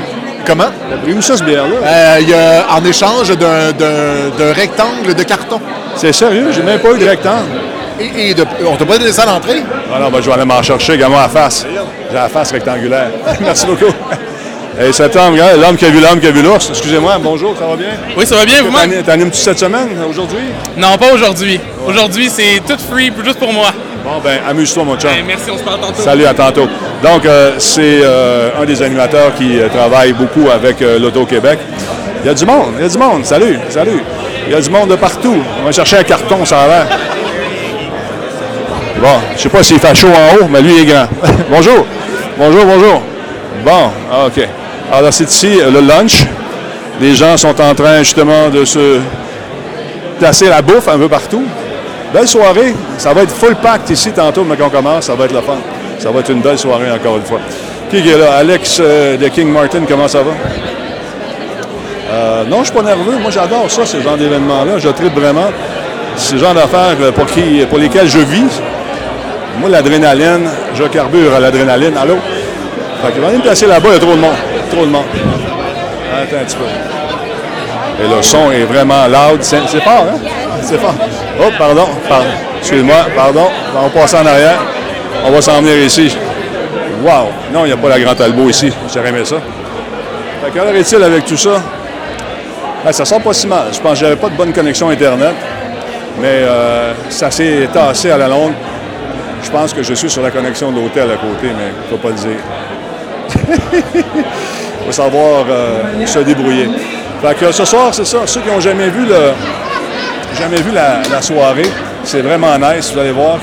Comment? 0.49 0.71
Pris 1.05 1.13
où 1.13 1.21
ça, 1.23 1.35
bière-là? 1.45 1.77
Euh, 1.85 2.17
Il 2.23 2.29
y 2.31 2.35
a 2.35 2.67
en 2.75 2.83
échange 2.85 3.29
d'un- 3.37 3.71
d'un 3.73 4.31
d'un 4.39 4.53
rectangle 4.55 5.15
de 5.15 5.23
carton. 5.23 5.61
C'est 5.97 6.13
sérieux? 6.13 6.49
J'ai 6.53 6.63
même 6.63 6.79
pas 6.81 6.93
eu 6.95 6.99
de 6.99 7.07
rectangle. 7.07 7.45
Et, 8.01 8.31
et 8.31 8.35
de- 8.35 8.47
on 8.67 8.77
t'a 8.77 8.87
pas 8.87 8.97
donné 8.99 9.13
ça 9.13 9.23
à 9.25 9.27
l'entrée? 9.27 9.63
Ah 9.95 9.99
non, 10.01 10.09
ben, 10.11 10.21
je 10.23 10.27
vais 10.27 10.33
aller 10.33 10.45
m'en 10.47 10.63
chercher, 10.63 10.95
également 10.95 11.19
à 11.19 11.23
la 11.23 11.29
face. 11.29 11.67
J'ai 12.09 12.15
la 12.15 12.29
face 12.31 12.51
rectangulaire. 12.53 13.11
Merci 13.41 13.67
beaucoup. 13.67 13.93
Hey, 14.81 14.93
septembre, 14.95 15.37
l'homme 15.61 15.77
qui 15.77 15.85
a 15.85 15.91
vu 15.91 16.01
l'homme 16.01 16.21
qui 16.21 16.29
a 16.29 16.31
vu 16.31 16.41
l'ours. 16.41 16.69
Excusez-moi, 16.71 17.19
bonjour, 17.21 17.55
ça 17.59 17.67
va 17.67 17.75
bien? 17.77 17.89
Oui, 18.17 18.25
ça 18.25 18.37
va 18.37 18.45
bien, 18.47 18.63
vous-même? 18.63 18.89
T'animes- 18.91 19.03
T'animes-tu 19.05 19.39
cette 19.39 19.59
semaine, 19.59 19.89
aujourd'hui? 20.09 20.39
Non, 20.77 20.97
pas 20.97 21.13
aujourd'hui. 21.13 21.61
Aujourd'hui, 21.87 22.31
c'est 22.31 22.61
tout 22.67 22.79
free, 22.91 23.13
juste 23.25 23.39
pour 23.41 23.53
moi. 23.53 23.69
Bon, 24.05 24.21
ben, 24.25 24.39
amuse-toi, 24.49 24.85
mon 24.85 24.97
chum. 24.97 25.11
Ben, 25.11 25.25
merci, 25.27 25.51
on 25.53 25.59
se 25.59 25.65
parle 25.65 25.81
tantôt. 25.81 26.01
Salut, 26.03 26.25
à 26.27 26.33
tantôt. 26.33 26.69
Donc, 27.03 27.25
euh, 27.25 27.55
c'est 27.59 28.01
euh, 28.03 28.51
un 28.61 28.65
des 28.65 28.83
animateurs 28.83 29.33
qui 29.35 29.59
euh, 29.59 29.69
travaille 29.69 30.13
beaucoup 30.13 30.51
avec 30.51 30.81
l'Auto-Québec. 30.81 31.61
Il 32.23 32.27
y 32.27 32.31
a 32.31 32.35
du 32.35 32.45
monde, 32.45 32.75
il 32.77 32.83
y 32.83 32.87
a 32.87 32.89
du 32.89 32.99
monde. 32.99 33.25
Salut, 33.25 33.59
salut. 33.69 34.03
Il 34.47 34.53
y 34.53 34.57
a 34.57 34.61
du 34.61 34.71
monde 34.71 34.91
de 34.91 34.97
partout. 34.97 35.37
On 35.61 35.65
va 35.65 35.71
chercher 35.71 35.99
un 35.99 36.03
carton, 36.03 36.45
ça 36.45 36.63
a 36.63 36.67
l'air. 36.67 36.87
Bon, 39.01 39.21
je 39.37 39.43
sais 39.43 39.49
pas 39.49 39.63
s'il 39.63 39.79
fait 39.79 39.95
chaud 39.95 40.09
en 40.09 40.37
haut, 40.37 40.49
mais 40.51 40.61
lui, 40.61 40.73
il 40.75 40.83
est 40.83 40.93
grand. 40.93 41.07
bonjour. 41.51 41.87
Bonjour, 42.37 42.65
bonjour. 42.65 43.03
Bon, 43.65 43.91
ah, 44.11 44.27
OK. 44.27 44.49
Alors, 44.93 45.13
c'est 45.13 45.31
ici 45.31 45.61
le 45.73 45.81
lunch. 45.81 46.27
Les 47.01 47.15
gens 47.15 47.37
sont 47.37 47.61
en 47.61 47.75
train, 47.77 47.99
justement, 47.99 48.49
de 48.49 48.65
se 48.65 48.99
placer 50.19 50.49
la 50.49 50.63
bouffe 50.63 50.89
un 50.89 50.99
peu 50.99 51.09
partout. 51.09 51.45
Belle 52.13 52.27
soirée. 52.27 52.75
Ça 52.97 53.13
va 53.13 53.23
être 53.23 53.33
full 53.33 53.55
packed 53.55 53.89
ici 53.91 54.11
tantôt, 54.11 54.43
mais 54.43 54.57
quand 54.57 54.67
on 54.67 54.71
commence, 54.71 55.05
ça 55.05 55.15
va 55.15 55.27
être 55.27 55.35
le 55.35 55.43
fun. 55.43 55.59
Ça 55.99 56.11
va 56.11 56.21
être 56.21 56.31
une 56.31 56.41
belle 56.41 56.59
soirée 56.59 56.91
encore 56.91 57.17
une 57.17 57.25
fois. 57.25 57.41
Qui 57.91 57.99
est 57.99 58.19
là? 58.19 58.37
Alex 58.39 58.79
euh, 58.81 59.17
de 59.17 59.29
King 59.29 59.51
Martin, 59.51 59.81
comment 59.89 60.07
ça 60.07 60.23
va? 60.23 60.31
Euh, 62.11 62.45
non, 62.45 62.57
je 62.57 62.61
ne 62.61 62.65
suis 62.65 62.75
pas 62.75 62.83
nerveux. 62.83 63.17
Moi, 63.21 63.31
j'adore 63.31 63.71
ça, 63.71 63.85
ce 63.85 64.01
genre 64.01 64.17
d'événements-là. 64.17 64.79
Je 64.79 64.89
tripe 64.91 65.15
vraiment. 65.15 65.49
C'est 66.17 66.35
le 66.35 66.41
genre 66.41 66.55
d'affaires 66.55 66.97
euh, 67.01 67.13
pour, 67.13 67.27
pour 67.69 67.79
lesquelles 67.79 68.09
je 68.09 68.19
vis. 68.19 68.61
Moi, 69.59 69.71
l'adrénaline, 69.71 70.49
je 70.75 70.85
carbure 70.85 71.35
à 71.35 71.41
l'adrénaline. 71.41 71.97
Allô? 71.97 72.17
Fait 73.03 73.13
que, 73.13 73.21
me 73.21 73.43
placer 73.43 73.67
là-bas, 73.67 73.89
il 73.89 73.95
y 73.95 73.97
a 73.97 74.01
trop 74.01 74.15
de 74.15 74.21
monde. 74.21 74.37
Trop 74.71 74.87
de 74.87 74.91
monde. 74.91 75.05
Attends 76.15 76.37
un 76.41 76.45
petit 76.45 76.57
peu. 76.57 78.05
Et 78.05 78.17
le 78.17 78.23
son 78.23 78.53
est 78.53 78.65
vraiment 78.65 79.07
loud. 79.07 79.43
C'est 79.43 79.59
fort, 79.81 80.07
hein? 80.13 80.19
C'est 80.63 80.79
fort. 80.79 80.95
Oh, 81.41 81.51
pardon, 81.59 81.87
pardon. 82.09 82.27
Excuse-moi, 82.61 82.97
pardon. 83.17 83.49
On 83.77 83.83
va 83.83 84.01
passer 84.01 84.17
en 84.17 84.27
arrière. 84.27 84.59
On 85.25 85.31
va 85.31 85.41
s'en 85.41 85.61
venir 85.61 85.77
ici. 85.79 86.17
Wow! 87.03 87.29
Non, 87.53 87.65
il 87.65 87.69
n'y 87.69 87.73
a 87.73 87.77
pas 87.77 87.89
la 87.89 88.01
Grande 88.01 88.17
Talbot 88.17 88.49
ici. 88.49 88.73
J'aurais 88.93 89.11
aimé 89.11 89.25
ça. 89.25 89.37
Fait 90.45 90.59
qu'en 90.59 90.67
est-il 90.69 91.03
avec 91.03 91.25
tout 91.25 91.37
ça? 91.37 91.63
Ben, 92.85 92.93
ça 92.93 93.05
sent 93.05 93.21
pas 93.21 93.33
si 93.33 93.47
mal. 93.47 93.67
Je 93.73 93.81
pense 93.81 93.93
que 93.93 93.99
j'avais 93.99 94.17
pas 94.17 94.29
de 94.29 94.37
bonne 94.37 94.53
connexion 94.53 94.89
Internet. 94.89 95.35
Mais 96.21 96.43
euh, 96.43 96.93
ça 97.11 97.31
s'est 97.31 97.69
tassé 97.73 98.11
à 98.11 98.19
la 98.19 98.29
longue. 98.29 98.55
Je 99.43 99.51
pense 99.51 99.73
que 99.73 99.83
je 99.83 99.95
suis 99.95 100.11
sur 100.11 100.23
la 100.23 100.31
connexion 100.31 100.73
de 100.73 100.81
l'hôtel 100.81 101.11
à 101.11 101.17
côté, 101.17 101.53
mais 101.57 101.73
faut 101.89 101.97
pas 101.97 102.09
le 102.09 102.15
dire. 102.15 102.39
Faut 104.87 104.93
savoir 104.93 105.45
euh, 105.51 106.07
se 106.07 106.21
débrouiller. 106.21 106.71
Fait 107.21 107.35
que 107.35 107.53
ce 107.53 107.65
soir, 107.67 107.93
c'est 107.93 108.07
ça. 108.07 108.21
Ceux 108.25 108.41
qui 108.41 108.49
n'ont 108.49 108.59
jamais 108.59 108.89
vu 108.89 109.07
jamais 110.39 110.61
vu 110.63 110.71
la, 110.73 111.21
soirée, 111.21 111.69
c'est 112.05 112.23
vraiment 112.23 112.57
nice. 112.59 112.93
Vous 112.93 112.99
allez 112.99 113.13
voir 113.13 113.39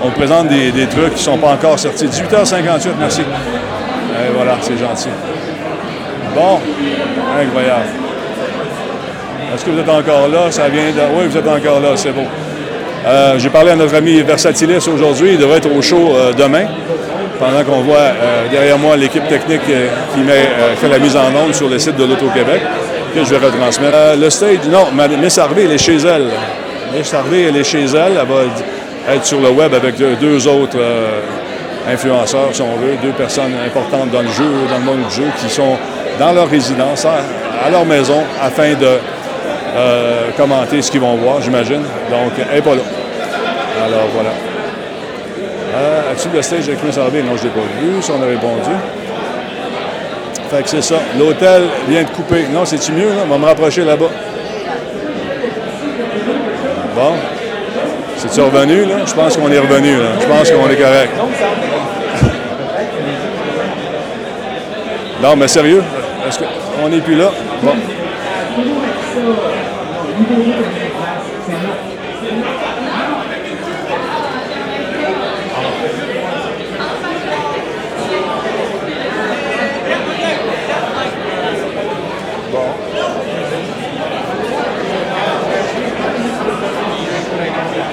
qu'on 0.00 0.10
présente 0.10 0.48
des, 0.48 0.86
trucs 0.86 1.14
qui 1.14 1.20
ne 1.20 1.32
sont 1.32 1.38
pas 1.38 1.48
encore 1.52 1.78
sortis. 1.78 2.06
18h58, 2.06 2.88
merci. 2.98 3.20
Et 3.20 4.32
voilà, 4.34 4.56
c'est 4.60 4.78
gentil. 4.78 5.08
Bon, 6.34 6.58
incroyable. 7.40 7.86
Est-ce 9.54 9.64
que 9.64 9.70
vous 9.70 9.78
êtes 9.80 9.88
encore 9.88 10.28
là? 10.28 10.50
Ça 10.50 10.68
vient 10.68 10.90
de... 10.90 11.00
Oui, 11.16 11.26
vous 11.28 11.36
êtes 11.36 11.48
encore 11.48 11.80
là, 11.80 11.90
c'est 11.96 12.12
beau. 12.12 12.22
Euh, 13.06 13.38
J'ai 13.38 13.50
parlé 13.50 13.70
à 13.72 13.76
notre 13.76 13.94
ami 13.94 14.20
Versatilis 14.22 14.86
aujourd'hui. 14.88 15.32
Il 15.32 15.38
devrait 15.38 15.58
être 15.58 15.74
au 15.74 15.82
show 15.82 16.14
euh, 16.14 16.32
demain, 16.32 16.66
pendant 17.38 17.64
qu'on 17.64 17.80
voit 17.80 17.96
euh, 17.96 18.48
derrière 18.50 18.78
moi 18.78 18.96
l'équipe 18.96 19.26
technique 19.28 19.62
qui 19.62 20.22
fait 20.76 20.88
la 20.88 20.98
mise 20.98 21.16
en 21.16 21.34
onde 21.34 21.54
sur 21.54 21.68
le 21.68 21.78
site 21.78 21.96
de 21.96 22.04
l'Auto-Québec, 22.04 22.60
que 23.14 23.24
je 23.24 23.34
vais 23.34 23.44
retransmettre. 23.44 23.96
Le 24.20 24.30
stage, 24.30 24.58
non, 24.70 24.86
Miss 25.20 25.38
Harvey, 25.38 25.64
elle 25.64 25.72
est 25.72 25.78
chez 25.78 25.96
elle. 25.96 26.28
Miss 26.96 27.12
Harvey, 27.12 27.46
elle 27.48 27.56
est 27.56 27.64
chez 27.64 27.84
elle. 27.84 28.18
Elle 28.20 28.28
va 28.28 28.42
être 29.14 29.24
sur 29.24 29.40
le 29.40 29.50
web 29.50 29.74
avec 29.74 29.96
deux, 29.96 30.46
autres 30.46 30.78
euh, 30.78 31.20
influenceurs, 31.88 32.48
si 32.52 32.62
on 32.62 32.76
veut, 32.76 32.96
deux 33.02 33.12
personnes 33.12 33.52
importantes 33.64 34.10
dans 34.10 34.22
le 34.22 34.28
jeu, 34.28 34.50
dans 34.70 34.78
le 34.78 34.84
monde 34.84 35.08
du 35.08 35.14
jeu, 35.14 35.26
qui 35.38 35.48
sont 35.48 35.76
dans 36.18 36.32
leur 36.32 36.48
résidence, 36.48 37.04
à, 37.04 37.70
leur 37.70 37.84
maison, 37.84 38.22
afin 38.40 38.74
de 38.74 38.98
euh, 39.76 40.30
commenter 40.36 40.82
ce 40.82 40.90
qu'ils 40.90 41.00
vont 41.00 41.16
voir, 41.16 41.40
j'imagine. 41.40 41.82
Donc, 42.10 42.32
elle 42.38 42.56
n'est 42.56 42.62
pas 42.62 42.74
là. 42.74 42.82
Alors, 43.84 44.08
voilà. 44.14 44.30
Euh, 45.74 46.12
As-tu 46.12 46.28
le 46.34 46.42
stage 46.42 46.68
avec 46.68 46.80
Chris 46.80 46.98
Harvey? 46.98 47.22
Non, 47.22 47.36
je 47.36 47.42
ne 47.42 47.48
l'ai 47.48 47.54
pas 47.54 47.60
vu. 47.80 48.02
Ça, 48.02 48.12
on 48.18 48.22
a 48.22 48.26
répondu. 48.26 48.76
Fait 50.50 50.62
que 50.62 50.68
c'est 50.68 50.82
ça. 50.82 50.96
L'hôtel 51.18 51.62
vient 51.88 52.02
de 52.02 52.08
couper. 52.08 52.46
Non, 52.52 52.64
c'est-tu 52.64 52.92
mieux, 52.92 53.08
là? 53.10 53.22
On 53.24 53.28
va 53.28 53.38
me 53.38 53.46
rapprocher 53.46 53.84
là-bas. 53.84 54.10
Bon. 56.96 57.12
C'est-tu 58.20 58.42
revenu, 58.42 58.84
là? 58.84 58.96
Je 59.06 59.14
pense 59.14 59.34
qu'on 59.34 59.50
est 59.50 59.58
revenu, 59.58 59.96
là. 59.96 60.10
Je 60.20 60.26
pense 60.26 60.50
qu'on 60.50 60.68
est 60.68 60.76
correct. 60.76 61.12
Non, 65.22 65.36
mais 65.36 65.48
sérieux? 65.48 65.82
Est-ce 66.28 66.38
qu'on 66.38 66.88
n'est 66.90 67.00
plus 67.00 67.14
là? 67.14 67.30
Bon. 67.62 67.72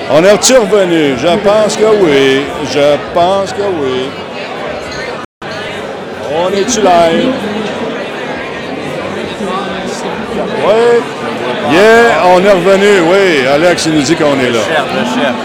On 0.10 0.24
est-tu 0.24 0.54
revenu? 0.54 1.18
Je 1.18 1.28
pense 1.28 1.76
que 1.76 1.84
oui. 1.84 2.46
Je 2.72 2.96
pense 3.14 3.52
que 3.52 3.62
oui. 3.62 4.10
On 6.34 6.50
est-tu 6.50 6.80
live? 6.80 7.34
Oui. 10.66 11.74
Yeah, 11.74 12.24
on 12.26 12.44
est 12.44 12.52
revenu, 12.52 13.02
oui. 13.12 13.46
Alex, 13.54 13.86
il 13.88 13.96
nous 13.96 14.02
dit 14.02 14.16
qu'on 14.16 14.40
est 14.40 14.50
là. 14.50 14.60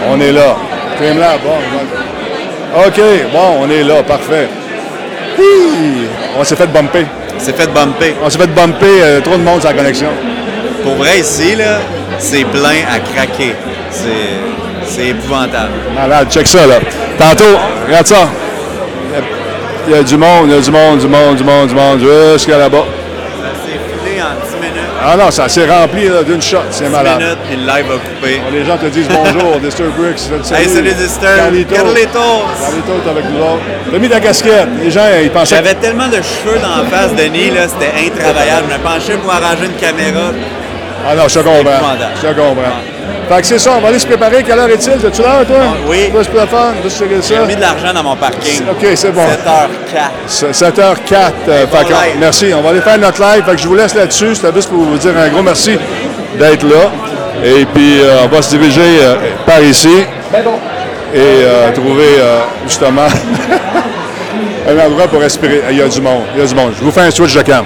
On 0.09 0.19
est 0.21 0.31
là. 0.31 0.55
Là, 1.01 1.37
bon. 1.43 2.79
OK, 2.87 3.01
bon, 3.33 3.63
on 3.63 3.69
est 3.69 3.83
là, 3.83 4.01
parfait. 4.03 4.47
Hi! 5.37 6.07
On 6.39 6.43
s'est 6.45 6.55
fait 6.55 6.67
bumper. 6.67 7.05
C'est 7.37 7.55
fait 7.55 7.67
bumper. 7.67 8.15
On 8.23 8.29
s'est 8.29 8.37
fait 8.37 8.47
bumper, 8.47 9.01
euh, 9.01 9.19
trop 9.19 9.35
de 9.35 9.43
monde 9.43 9.59
sur 9.59 9.69
la 9.69 9.75
connexion. 9.75 10.07
Pour 10.81 10.93
vrai, 10.95 11.19
ici, 11.19 11.55
là, 11.55 11.79
c'est 12.19 12.45
plein 12.45 12.81
à 12.91 12.99
craquer. 12.99 13.55
C'est, 13.89 15.07
épouvantable. 15.07 15.71
Malade, 15.95 16.31
check 16.31 16.47
ça, 16.47 16.65
là. 16.67 16.75
Tantôt, 17.17 17.57
regarde 17.87 18.07
ça. 18.07 18.29
Il 19.87 19.93
y 19.93 19.97
a 19.97 20.03
du 20.03 20.17
monde, 20.17 20.45
il 20.47 20.53
y 20.53 20.57
a 20.57 20.61
du 20.61 20.71
monde, 20.71 20.99
du 20.99 21.07
monde, 21.07 21.35
du 21.35 21.43
monde, 21.43 21.67
du 21.67 21.75
monde, 21.75 21.99
jusqu'à 22.33 22.57
là-bas. 22.57 22.85
Ça 22.85 23.49
s'est 23.65 23.79
filé 23.79 24.21
en 24.21 24.45
10 24.45 24.55
minutes. 24.55 24.89
Ah 25.05 25.17
non, 25.17 25.29
ça 25.29 25.49
s'est 25.49 25.65
rempli 25.65 26.09
d'une 26.25 26.41
shot, 26.41 26.59
c'est 26.71 26.85
10 26.85 26.89
malade. 26.89 27.17
minutes, 27.19 27.37
puis 27.49 27.57
le 27.57 27.63
live 27.63 27.85
a 27.91 27.93
coupé. 27.95 28.41
Les 28.53 28.65
gens 28.65 28.77
te 28.77 28.85
disent 28.85 29.09
bonjour, 29.09 29.59
Disturb 29.59 29.91
Bricks. 29.97 30.21
Hey, 30.53 30.69
salut 30.69 30.93
Disturb. 30.93 31.35
Carlito. 31.35 31.75
Carlitos. 31.75 32.19
Carlito 32.61 32.91
est 33.05 33.09
avec 33.09 33.25
nous 33.25 33.39
autres. 33.39 33.63
T'as 33.91 33.99
mis 33.99 34.09
ta 34.09 34.19
casquette. 34.21 34.69
Les 34.81 34.91
gens, 34.91 35.01
ils 35.21 35.29
pensaient. 35.29 35.55
J'avais 35.57 35.75
tellement 35.75 36.07
de 36.07 36.21
cheveux 36.21 36.59
dans 36.61 36.83
la 36.83 36.89
face 36.89 37.11
de 37.11 37.23
Denis, 37.23 37.49
là, 37.49 37.67
c'était 37.67 37.91
intravaillable. 38.07 38.67
Je 38.69 38.77
me 38.77 38.83
penchais 38.83 39.17
pour 39.17 39.33
arranger 39.33 39.65
une 39.65 39.73
caméra. 39.73 40.31
Ah 41.05 41.15
non, 41.15 41.23
je 41.27 41.39
te 41.39 41.43
comprends. 41.43 41.87
Je 42.21 42.27
te 42.27 42.33
comprends. 42.33 42.79
Fait 43.29 43.41
que 43.41 43.47
c'est 43.47 43.59
ça, 43.59 43.71
on 43.77 43.81
va 43.81 43.87
aller 43.89 43.99
se 43.99 44.05
préparer. 44.07 44.43
Quelle 44.43 44.59
heure 44.59 44.69
est-il? 44.69 44.91
As-tu 44.93 45.21
l'heure, 45.21 45.45
toi? 45.47 45.57
Ah, 45.61 45.73
oui. 45.87 46.09
Toi, 46.11 46.21
le. 46.23 47.21
J'ai 47.21 47.39
mis 47.45 47.55
de 47.55 47.61
l'argent 47.61 47.93
dans 47.93 48.03
mon 48.03 48.15
parking. 48.15 48.63
OK, 48.69 48.85
c'est 48.95 49.11
bon. 49.11 49.21
7h04. 49.21 50.51
7h04. 50.53 51.31
euh, 51.49 51.65
bon 51.65 51.77
fait 51.77 51.83
que- 51.85 51.89
live. 51.89 52.15
merci. 52.19 52.51
On 52.55 52.61
va 52.61 52.69
aller 52.69 52.81
faire 52.81 52.97
notre 52.97 53.21
live. 53.21 53.43
Fait 53.45 53.51
que 53.51 53.57
je 53.61 53.67
vous 53.67 53.75
laisse 53.75 53.95
là-dessus. 53.95 54.35
C'était 54.35 54.53
juste 54.53 54.69
pour 54.69 54.79
vous 54.83 54.97
dire 54.97 55.11
un 55.17 55.29
gros 55.29 55.41
merci 55.41 55.77
d'être 56.37 56.63
là. 56.63 56.91
Et 57.43 57.65
puis, 57.65 57.99
euh, 58.01 58.23
on 58.23 58.27
va 58.27 58.41
se 58.41 58.55
diriger 58.55 58.81
euh, 59.01 59.15
par 59.45 59.61
ici 59.61 59.89
et 61.13 61.17
euh, 61.17 61.71
trouver 61.73 62.15
euh, 62.19 62.39
justement 62.65 63.07
un 64.69 64.85
endroit 64.85 65.07
pour 65.07 65.19
respirer. 65.21 65.63
Il 65.71 65.77
y 65.77 65.81
a 65.81 65.87
du 65.87 66.01
monde. 66.01 66.23
Il 66.35 66.41
y 66.41 66.43
a 66.43 66.47
du 66.47 66.55
monde. 66.55 66.73
Je 66.77 66.83
vous 66.83 66.91
fais 66.91 67.01
un 67.01 67.11
switch 67.11 67.35
de 67.35 67.41
cam. 67.41 67.65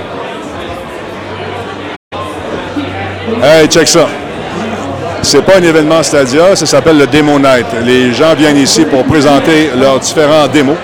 Hey, 3.49 3.65
check 3.69 3.88
ça. 3.88 4.05
C'est 5.21 5.41
pas 5.41 5.55
un 5.55 5.63
événement 5.63 6.03
Stadia, 6.03 6.53
ça 6.53 6.65
s'appelle 6.65 6.97
le 6.97 7.07
Demo 7.07 7.39
Night. 7.39 7.65
Les 7.86 8.12
gens 8.12 8.33
viennent 8.36 8.57
ici 8.57 8.83
pour 8.83 9.05
présenter 9.05 9.71
leurs 9.79 10.01
différents 10.01 10.47
démos. 10.49 10.75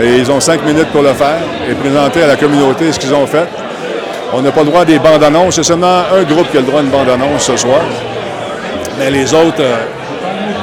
Et 0.00 0.16
ils 0.16 0.30
ont 0.30 0.40
cinq 0.40 0.64
minutes 0.64 0.88
pour 0.92 1.02
le 1.02 1.12
faire 1.12 1.40
et 1.68 1.74
présenter 1.74 2.22
à 2.22 2.28
la 2.28 2.36
communauté 2.36 2.90
ce 2.90 2.98
qu'ils 2.98 3.12
ont 3.12 3.26
fait. 3.26 3.46
On 4.32 4.40
n'a 4.40 4.50
pas 4.50 4.62
le 4.62 4.68
droit 4.68 4.80
à 4.80 4.84
des 4.86 4.98
bandes 4.98 5.22
annonces. 5.22 5.56
C'est 5.56 5.62
seulement 5.62 6.04
un 6.10 6.22
groupe 6.22 6.50
qui 6.50 6.56
a 6.56 6.60
le 6.60 6.66
droit 6.66 6.80
à 6.80 6.82
une 6.84 6.88
bande 6.88 7.10
annonce 7.10 7.42
ce 7.42 7.56
soir. 7.58 7.82
Mais 8.98 9.10
les 9.10 9.34
autres, 9.34 9.60
euh, 9.60 9.76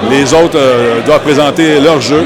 les 0.09 0.33
autres 0.33 0.57
euh, 0.57 1.01
doivent 1.05 1.21
présenter 1.21 1.79
leur 1.79 2.01
jeu 2.01 2.23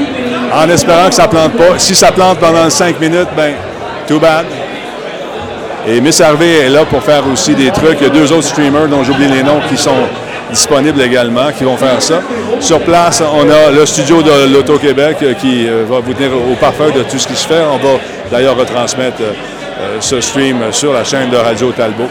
en 0.54 0.70
espérant 0.70 1.10
que 1.10 1.14
ça 1.14 1.28
plante 1.28 1.52
pas. 1.52 1.76
Si 1.76 1.94
ça 1.94 2.12
plante 2.12 2.38
pendant 2.38 2.70
cinq 2.70 2.98
minutes, 2.98 3.28
ben, 3.36 3.52
too 4.08 4.18
bad. 4.18 4.46
Et 5.88 6.00
Miss 6.00 6.20
Harvey 6.20 6.66
est 6.66 6.68
là 6.68 6.84
pour 6.84 7.00
faire 7.00 7.22
aussi 7.32 7.54
des 7.54 7.70
trucs. 7.70 7.98
Il 8.00 8.08
y 8.08 8.10
a 8.10 8.12
deux 8.12 8.32
autres 8.32 8.48
streamers 8.48 8.88
dont 8.88 9.04
j'oublie 9.04 9.28
les 9.28 9.44
noms 9.44 9.60
qui 9.68 9.76
sont 9.76 9.94
disponibles 10.50 11.00
également, 11.00 11.52
qui 11.56 11.62
vont 11.62 11.76
faire 11.76 12.02
ça. 12.02 12.20
Sur 12.58 12.80
place, 12.80 13.22
on 13.22 13.48
a 13.48 13.70
le 13.70 13.86
studio 13.86 14.20
de 14.20 14.52
l'Auto-Québec 14.52 15.18
euh, 15.22 15.34
qui 15.34 15.68
euh, 15.68 15.84
va 15.88 16.00
vous 16.00 16.12
tenir 16.12 16.30
au 16.32 16.54
parfum 16.56 16.86
de 16.86 17.02
tout 17.04 17.18
ce 17.18 17.28
qui 17.28 17.36
se 17.36 17.46
fait. 17.46 17.62
On 17.70 17.76
va 17.76 18.00
d'ailleurs 18.32 18.56
retransmettre 18.56 19.20
euh, 19.20 19.98
ce 20.00 20.20
stream 20.20 20.56
sur 20.72 20.92
la 20.92 21.04
chaîne 21.04 21.30
de 21.30 21.36
Radio 21.36 21.70
Talbot. 21.70 22.08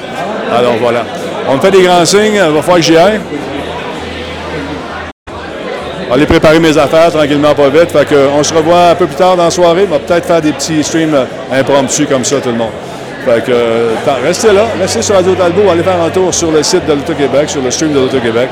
Alors 0.53 0.75
voilà. 0.79 1.03
On 1.49 1.55
me 1.55 1.59
fait 1.59 1.71
des 1.71 1.81
grands 1.81 2.05
signes. 2.05 2.35
Il 2.35 2.39
va 2.39 2.61
falloir 2.61 2.77
que 2.77 2.81
j'y 2.83 2.95
aille. 2.95 3.19
Aller 6.13 6.25
préparer 6.25 6.59
mes 6.59 6.77
affaires 6.77 7.11
tranquillement, 7.11 7.53
pas 7.53 7.67
vite. 7.67 7.91
Fait 7.91 8.07
que, 8.07 8.29
on 8.38 8.41
se 8.41 8.53
revoit 8.53 8.91
un 8.91 8.95
peu 8.95 9.05
plus 9.05 9.15
tard 9.15 9.35
dans 9.35 9.43
la 9.45 9.51
soirée. 9.51 9.85
On 9.89 9.93
va 9.93 9.99
peut-être 9.99 10.25
faire 10.25 10.41
des 10.41 10.53
petits 10.53 10.81
streams 10.81 11.17
impromptus 11.51 12.07
comme 12.07 12.23
ça, 12.23 12.38
tout 12.39 12.49
le 12.49 12.55
monde. 12.55 12.71
Fait 13.25 13.43
que, 13.43 13.51
euh, 13.51 13.95
restez 14.23 14.53
là, 14.53 14.65
restez 14.79 15.01
sur 15.01 15.15
Radio 15.15 15.33
Talbot, 15.33 15.67
allez 15.71 15.81
faire 15.81 15.99
un 15.99 16.11
tour 16.11 16.31
sur 16.31 16.51
le 16.51 16.61
site 16.61 16.85
de 16.85 16.93
l'Auto-Québec, 16.93 17.49
sur 17.49 17.59
le 17.59 17.71
stream 17.71 17.91
de 17.91 17.99
l'Auto-Québec. 17.99 18.47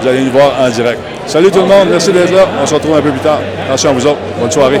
Vous 0.00 0.08
allez 0.08 0.22
nous 0.22 0.32
voir 0.32 0.52
en 0.58 0.70
direct. 0.70 0.98
Salut 1.26 1.50
tout 1.50 1.60
le 1.60 1.66
monde, 1.66 1.88
merci 1.90 2.10
d'être 2.10 2.32
là. 2.32 2.46
On 2.62 2.66
se 2.66 2.74
retrouve 2.74 2.96
un 2.96 3.02
peu 3.02 3.10
plus 3.10 3.20
tard. 3.20 3.40
Attention 3.66 3.90
à 3.90 3.92
vous 3.92 4.06
autres. 4.06 4.20
Bonne 4.40 4.50
soirée. 4.50 4.80